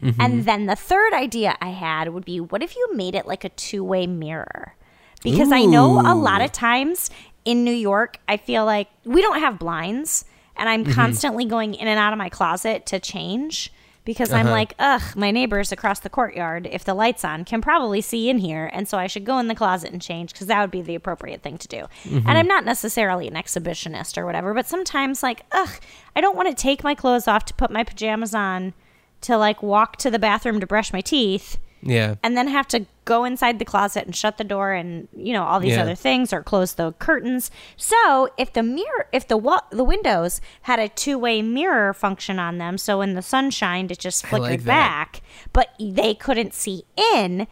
[0.00, 0.20] Mm-hmm.
[0.20, 3.44] And then the third idea i had would be what if you made it like
[3.44, 4.74] a two-way mirror?
[5.22, 7.08] Because I know a lot of times
[7.44, 10.24] in New York, I feel like we don't have blinds,
[10.56, 10.94] and I'm mm-hmm.
[10.94, 13.72] constantly going in and out of my closet to change
[14.04, 14.54] because I'm uh-huh.
[14.54, 18.38] like, ugh, my neighbors across the courtyard, if the light's on, can probably see in
[18.38, 20.82] here, and so I should go in the closet and change because that would be
[20.82, 21.86] the appropriate thing to do.
[22.04, 22.28] And mm-hmm.
[22.28, 25.80] I'm not necessarily an exhibitionist or whatever, but sometimes like, ugh,
[26.16, 28.74] I don't want to take my clothes off to put my pajamas on
[29.22, 32.14] to like walk to the bathroom to brush my teeth yeah.
[32.22, 35.42] and then have to go inside the closet and shut the door and you know
[35.44, 35.82] all these Yeah.
[35.82, 37.50] other things or close the curtains.
[37.76, 42.38] So if the mirror, if the wa- the windows had a two way mirror function
[42.38, 45.20] on them, so when the sun shined, it just flickered like back,
[45.52, 47.46] but they couldn't see in,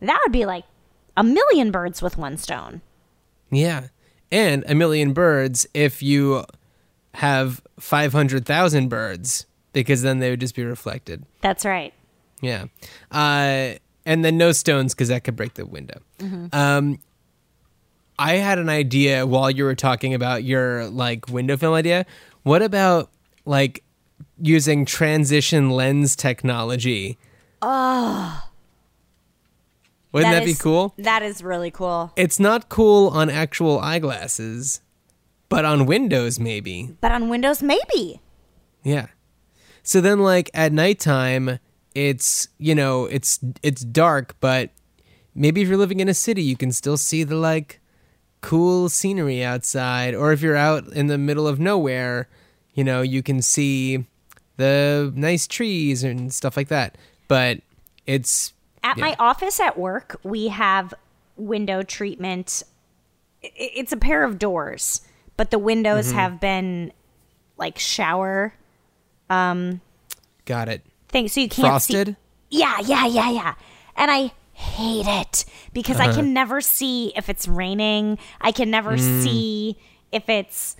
[0.00, 0.64] that would be like
[1.16, 2.80] a million birds with one stone.
[3.50, 3.88] Yeah.
[4.32, 6.44] and a million birds if you
[7.14, 11.24] have 500,000 birds because then they would just be reflected.
[11.40, 11.92] That's right.
[12.44, 12.66] Yeah.
[13.10, 16.00] Uh, and then no stones because that could break the window.
[16.52, 16.98] Um,
[18.18, 22.06] I had an idea while you were talking about your like window film idea.
[22.42, 23.10] What about
[23.44, 23.82] like
[24.40, 27.18] using transition lens technology?
[27.62, 28.48] Oh.
[30.12, 30.94] Wouldn't that, be cool?
[30.96, 32.12] That is really cool.
[32.14, 34.80] It's not cool on actual eyeglasses,
[35.48, 36.94] but on windows maybe.
[37.00, 38.20] But on Windows, maybe.
[38.84, 39.08] Yeah.
[39.82, 41.58] So then like at nighttime
[41.94, 44.70] it's you know, it's it's dark, but
[45.34, 47.80] maybe if you're living in a city you can still see the like
[48.40, 50.14] cool scenery outside.
[50.14, 52.28] Or if you're out in the middle of nowhere,
[52.74, 54.04] you know, you can see
[54.56, 56.96] the nice trees and stuff like that.
[57.28, 57.60] But
[58.06, 59.04] it's At Yeah.
[59.06, 60.92] my office at work, we have
[61.36, 62.62] window treatment.
[63.42, 65.00] It's a pair of doors,
[65.36, 66.16] but the windows Mm-hmm.
[66.18, 66.92] have been
[67.56, 68.54] like shower
[69.30, 69.80] um
[70.44, 70.82] got it.
[71.14, 72.08] Things, so you can't Frosted?
[72.08, 72.16] see.
[72.58, 73.54] Yeah, yeah, yeah, yeah.
[73.96, 76.10] And I hate it because Uh-huh.
[76.10, 78.18] I can never see if it's raining.
[78.40, 79.22] I can never Mm.
[79.22, 79.76] see
[80.12, 80.76] if it's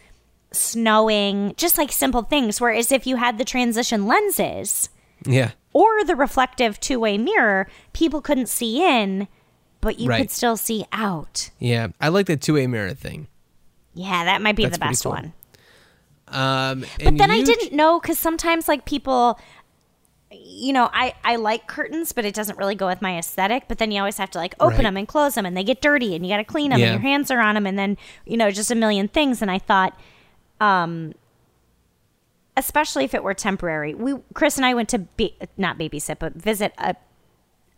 [0.53, 1.55] snowing.
[1.57, 2.61] Just like simple things.
[2.61, 4.89] Whereas if you had the transition lenses
[5.27, 5.51] Yeah.
[5.73, 9.27] or the reflective two way mirror, people couldn't see in,
[9.81, 10.19] but you Right.
[10.23, 11.51] could still see out.
[11.59, 11.89] Yeah.
[12.01, 13.27] I like the two way mirror thing.
[13.95, 15.13] Yeah, that might be That's the best cool.
[15.13, 15.33] one.
[16.29, 19.39] Um But then I didn't know because sometimes like people,
[20.43, 23.65] you know, I I like curtains, but it doesn't really go with my aesthetic.
[23.69, 24.83] But then you always have to like open Right.
[24.85, 26.93] them and close them, and they get dirty, and you got to clean them, Yeah.
[26.93, 29.41] and your hands are on them, and then you know just a million things.
[29.43, 29.99] And I thought,
[30.61, 31.15] um,
[32.57, 36.35] especially if it were temporary, we Chris and I went to be not babysit, but
[36.35, 36.95] visit a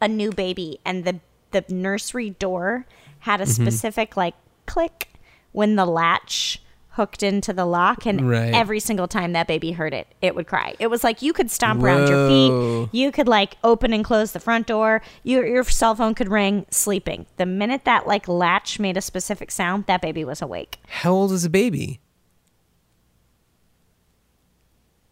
[0.01, 1.21] a new baby, and the
[1.53, 2.87] the nursery door
[3.21, 3.63] had a Mm-hmm.
[3.63, 4.35] specific like
[4.67, 5.09] click
[5.53, 6.61] when the latch
[6.97, 8.53] hooked into the lock and Right.
[8.55, 11.51] every single time that baby heard it it would cry it was like you could
[11.51, 15.63] stomp around your feet you could like open and close the front door your, your
[15.65, 20.01] cell phone could ring sleeping the minute that like latch made a specific sound that
[20.03, 22.01] baby was awake How old is a baby?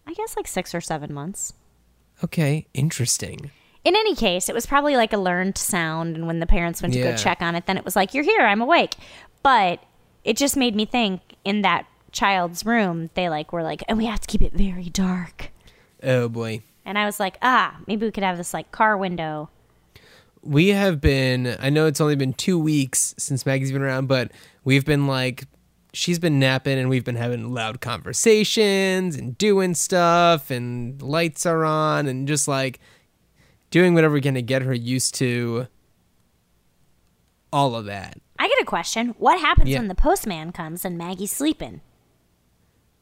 [0.06, 1.52] i guess like six or seven months
[2.22, 3.50] Okay, interesting.
[3.82, 6.14] in any case, it was probably like a learned sound.
[6.16, 7.10] And when the parents went to Yeah.
[7.10, 8.94] go check on it, then it was like, You're here, I'm awake.
[9.42, 9.82] But
[10.24, 14.06] it just made me think in that child's room, they like were like, And we
[14.06, 15.50] have to keep it very dark.
[16.02, 16.62] Oh boy.
[16.84, 19.50] And I was like, Ah, maybe we could have this like car window.
[20.42, 24.30] we have been i know it's only been two weeks since maggie's been around but
[24.62, 25.44] we've been like
[25.94, 31.64] she's been napping and we've been having loud conversations and doing stuff and lights are
[31.64, 32.78] on and just like
[33.70, 35.66] doing whatever we can to get her used to
[37.50, 39.14] all of that I get a question.
[39.18, 39.78] What happens Yeah.
[39.78, 41.80] when the postman comes and Maggie's sleeping?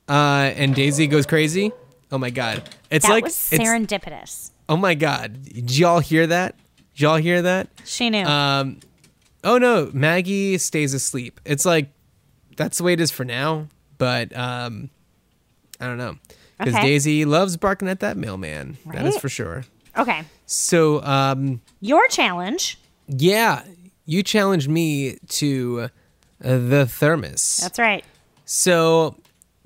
[0.09, 1.71] uh and daisy goes crazy
[2.11, 4.51] oh my god it's that like was it's, serendipitous.
[4.69, 6.57] oh my god did y'all hear that
[6.93, 8.25] did y'all hear that She knew.
[8.25, 8.81] Um,
[9.45, 11.41] oh no, Maggie stays asleep.
[11.45, 11.89] It's like
[12.57, 13.69] that's the way it is for now.
[13.97, 14.91] But um,
[15.81, 16.17] I don't know
[16.59, 16.83] because Okay.
[16.87, 18.77] Daisy loves barking at that mailman.
[18.93, 19.65] That is for sure.
[19.97, 20.25] okay.
[20.47, 22.77] So um, Your challenge.
[23.07, 23.63] yeah,
[24.05, 25.89] you challenged me to
[26.43, 27.59] uh, the thermos.
[27.63, 28.05] That's right.
[28.45, 29.17] So,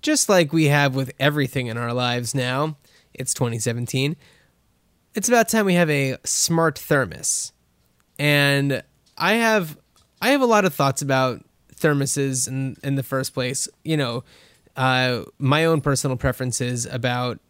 [0.03, 2.77] just like we have with everything in our lives now,
[3.15, 4.17] it's 2017.
[5.15, 7.53] It's about time we have a smart thermos.
[8.19, 8.83] And
[9.17, 9.79] I have
[10.21, 11.43] I have a lot of thoughts about
[11.75, 13.69] thermoses in in the first place.
[13.85, 14.25] You know,
[14.77, 17.41] uh, my own personal preferences about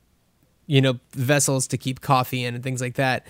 [0.67, 3.27] you know vessels to keep coffee in and things like that.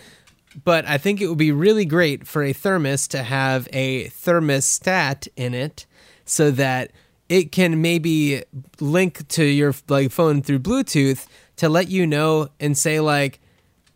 [0.65, 5.29] But I think it would be really great for a thermos to have a thermostat
[5.37, 5.87] in it
[6.25, 6.93] so that
[7.29, 8.43] it can maybe
[8.81, 11.27] link to your like phone through Bluetooth
[11.57, 13.41] to let you know and say like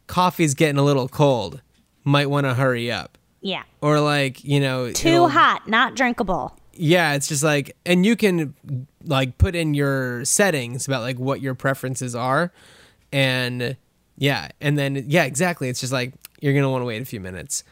[0.06, 1.61] coffee's getting a little cold.
[2.04, 3.16] Might want to hurry up.
[3.40, 3.62] Yeah.
[3.80, 6.58] Or like, you know, Too hot, not drinkable.
[6.74, 8.54] yeah, it's just like, and you can
[9.04, 12.52] like put in your settings about like what your preferences are,
[13.12, 13.76] and
[14.18, 15.68] yeah, and then yeah, exactly.
[15.70, 17.64] It's just like you're gonna want to wait a few minutes,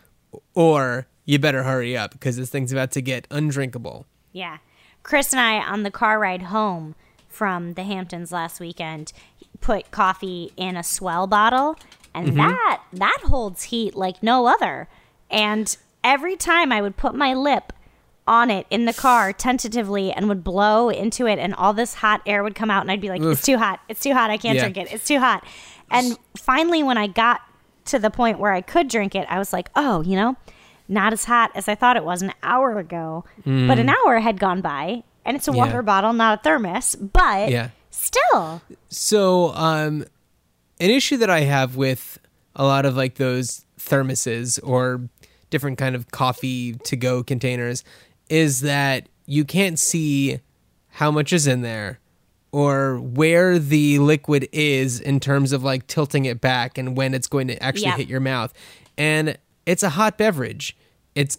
[0.54, 4.06] or you better hurry up because this thing's about to get undrinkable.
[4.32, 4.58] Yeah.
[5.02, 6.94] Chris and I, on the car ride home
[7.28, 9.12] from the Hamptons last weekend,
[9.60, 11.76] put coffee in a S'well bottle,
[12.14, 12.38] and mm-hmm.
[12.38, 14.88] that that holds heat like no other.
[15.30, 17.72] And every time I would put my lip
[18.26, 22.20] on it in the car tentatively and would blow into it, and all this hot
[22.26, 23.38] air would come out, and I'd be like, Oof.
[23.38, 23.80] "It's too hot!
[23.88, 24.30] It's too hot!
[24.30, 24.68] I can't Yeah.
[24.68, 24.92] drink it!
[24.92, 25.44] It's too hot!"
[25.90, 27.40] And finally, when I got
[27.88, 30.36] to the point where I could drink it, I was like, "Oh, you know."
[30.90, 33.22] not as hot as I thought it was an hour ago.
[33.44, 35.58] But an hour had gone by and it's a Yeah.
[35.58, 36.94] water bottle, not a thermos.
[36.94, 37.68] But Yeah.
[37.90, 40.06] still, So, um,
[40.80, 42.18] an issue that I have with
[42.56, 45.02] a lot of like those thermoses or
[45.50, 47.84] different kind of coffee to go containers
[48.30, 50.40] is that you can't see
[50.92, 51.98] how much is in there
[52.52, 57.26] or where the liquid is in terms of like tilting it back and when it's
[57.26, 57.96] going to actually Yep.
[57.98, 58.52] hit your mouth.
[58.96, 59.36] And
[59.66, 60.76] it's a hot beverage.
[61.14, 61.38] It's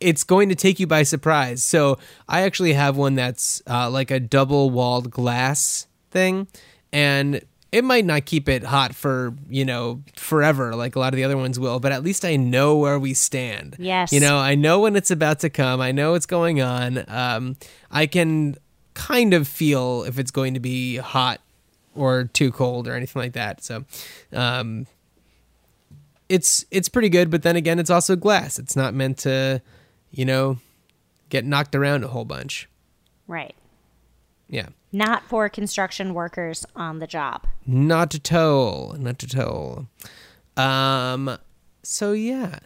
[0.00, 1.62] it's going to take you by surprise.
[1.62, 1.98] So
[2.28, 6.48] I actually have one that's uh, like a double walled glass thing,
[6.92, 11.16] and it might not keep it hot for you know forever like a lot of
[11.16, 13.76] the other ones will, but at least I know where we stand.
[13.78, 14.12] Yes.
[14.12, 15.80] you know I know when it's about to come.
[15.80, 17.04] I know what's going on.
[17.06, 17.56] Um,
[17.90, 18.56] I can
[19.08, 21.40] kind of feel if it's going to be hot
[21.94, 23.62] or too cold or anything like that.
[23.64, 23.84] So.
[24.32, 24.86] Um,
[26.28, 28.58] it's it's pretty good, but then again, it's also glass.
[28.58, 29.60] It's not meant to,
[30.12, 30.58] you know,
[31.28, 32.68] get knocked around a whole bunch.
[33.26, 33.54] right.
[34.52, 37.46] Yeah, Not for construction workers on the job.
[37.66, 39.86] not to toll, not to toll.
[40.56, 41.38] Um,
[41.84, 42.58] so yeah,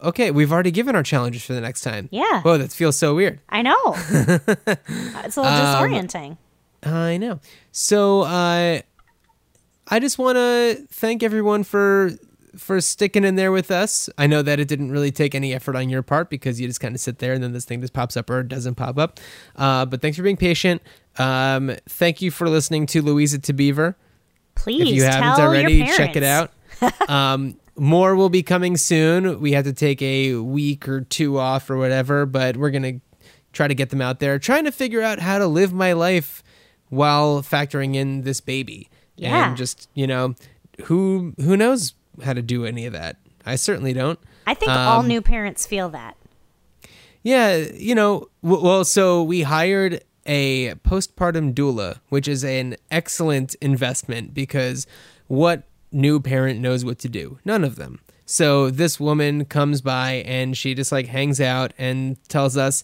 [0.00, 2.08] okay, we've already given our challenges for the next time.
[2.12, 2.42] Yeah.
[2.42, 3.40] Whoa, that feels so weird.
[3.48, 3.76] I know.
[3.86, 6.38] it's a little Um, disorienting.
[6.82, 7.40] I know.
[7.72, 8.80] So uh,
[9.88, 12.10] I just want to thank everyone for
[12.56, 14.08] for sticking in there with us.
[14.16, 16.78] I know that it didn't really take any effort on your part because you just
[16.78, 19.18] kind of sit there and then this thing just pops up or doesn't pop up.
[19.56, 20.80] Uh, but thanks for being patient.
[21.18, 23.96] Um, thank you for listening to Louisa to Beaver.
[24.54, 26.52] Please if you haven't already, check it out.
[27.10, 29.40] um, more will be coming soon.
[29.40, 33.00] We had to take a week or two off or whatever, but we're gonna
[33.52, 34.38] try to get them out there.
[34.38, 36.42] Trying to figure out how to live my life
[36.88, 38.88] while factoring in this baby.
[39.16, 39.48] Yeah.
[39.48, 40.34] And just you know,
[40.84, 43.16] who who knows how to do any of that?
[43.46, 44.18] I certainly don't.
[44.46, 46.16] I think all Um, new parents feel that.
[47.22, 53.54] Yeah, you know, w- well, so we hired a postpartum doula, which is an excellent
[53.56, 54.86] investment because
[55.26, 55.64] what
[55.94, 57.38] new parent knows what to do?
[57.44, 58.00] None of them.
[58.26, 62.82] So this woman comes by and she just like hangs out and tells us,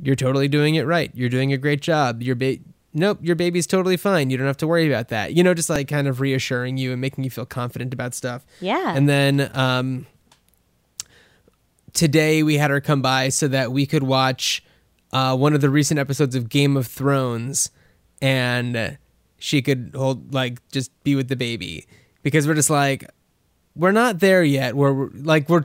[0.00, 1.10] "You're totally doing it right.
[1.14, 2.22] You're doing a great job.
[2.22, 2.58] Your ba-
[2.94, 4.30] Nope, your baby's totally fine.
[4.30, 5.34] You don't have to worry about that.
[5.34, 8.46] You know, just like kind of reassuring you and making you feel confident about stuff.
[8.60, 8.94] Yeah.
[8.96, 10.06] And then um,
[11.92, 14.64] today we had her come by so that we could watch
[15.12, 17.70] uh, one of the recent episodes of Game of Thrones
[18.22, 18.98] and
[19.38, 21.86] she could hold like just be with the baby
[22.22, 23.04] because we're just like
[23.76, 25.62] we're not there yet where we're like we're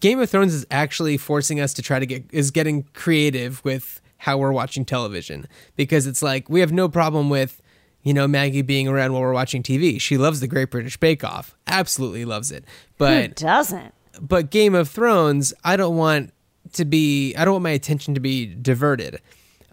[0.00, 4.00] Game of Thrones is actually forcing us to try to get is getting creative with
[4.18, 7.62] how we're watching television because it's like we have no problem with
[8.02, 10.00] you know Maggie being around while we're watching TV.
[10.00, 11.56] She loves the Great British Bake Off.
[11.66, 12.64] Absolutely loves it.
[12.64, 13.94] Who But doesn't?
[14.20, 16.32] but Game of Thrones, I don't want
[16.72, 19.20] to be I don't want my attention to be diverted.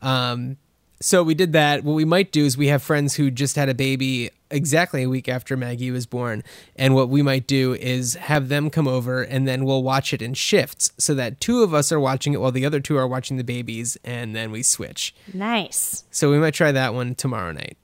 [0.01, 0.57] Um
[1.03, 1.83] so we did that.
[1.83, 5.09] What we might do is we have friends who just had a baby exactly a
[5.09, 6.43] week after Maggie was born.
[6.77, 10.21] And what we might do is have them come over and then we'll watch it
[10.21, 13.07] in shifts so that two of us are watching it while the other two are
[13.07, 15.13] watching the babies and then we switch.
[15.33, 16.05] Nice.
[16.09, 17.75] So we might try that one tomorrow night.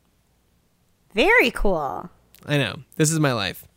[1.13, 2.09] Very cool.
[2.45, 2.78] I know.
[2.95, 3.67] This is my life.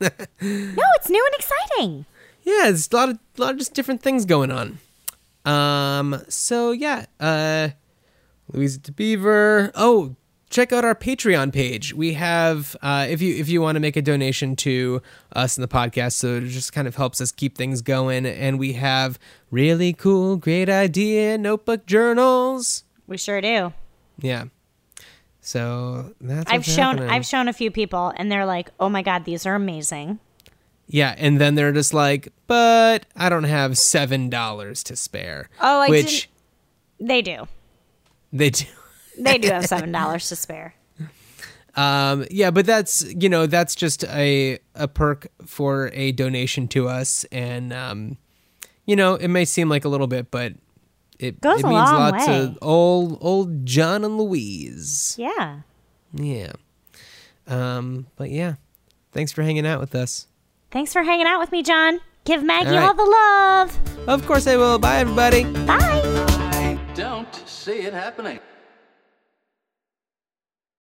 [0.00, 0.08] No,
[0.40, 2.06] it's new and exciting.
[2.44, 4.78] yeah, there's a lot of lot of just different things going on.
[5.44, 7.68] Um, so yeah, uh,
[8.48, 9.70] Louisa de Beaver.
[9.74, 10.16] Oh,
[10.50, 11.94] check out our Patreon page.
[11.94, 15.02] We have uh, if you if you want to make a donation to
[15.34, 18.26] us in the podcast, so it just kind of helps us keep things going.
[18.26, 19.18] And we have
[19.50, 22.84] really cool, great idea notebook journals.
[23.06, 23.72] We sure do.
[24.20, 24.44] Yeah.
[25.40, 27.10] So that's I've shown happening.
[27.10, 30.20] I've shown a few people and they're like, "Oh my god, these are amazing."
[30.86, 35.48] Yeah, and then they're just like, but I don't have seven dollars to spare.
[35.60, 36.28] Oh, I which
[37.00, 37.48] They do.
[38.32, 38.64] They do.
[39.18, 40.74] They do have seven dollars to spare.
[41.76, 46.88] Um, yeah, but that's you know that's just a a perk for a donation to
[46.88, 48.16] us, and um,
[48.86, 50.54] you know it may seem like a little bit, but
[51.18, 52.40] it Goes it a means long lots way.
[52.40, 55.14] of old old John and Louise.
[55.18, 55.60] Yeah.
[56.14, 56.52] Yeah.
[57.46, 58.54] Um, but yeah,
[59.12, 60.26] thanks for hanging out with us.
[60.70, 62.00] Thanks for hanging out with me, John.
[62.24, 62.88] Give Maggie All right.
[62.88, 64.08] all the love.
[64.08, 64.78] Of course I will.
[64.78, 65.44] Bye, everybody.
[65.66, 66.28] Bye.
[66.94, 68.38] Don't see it happening.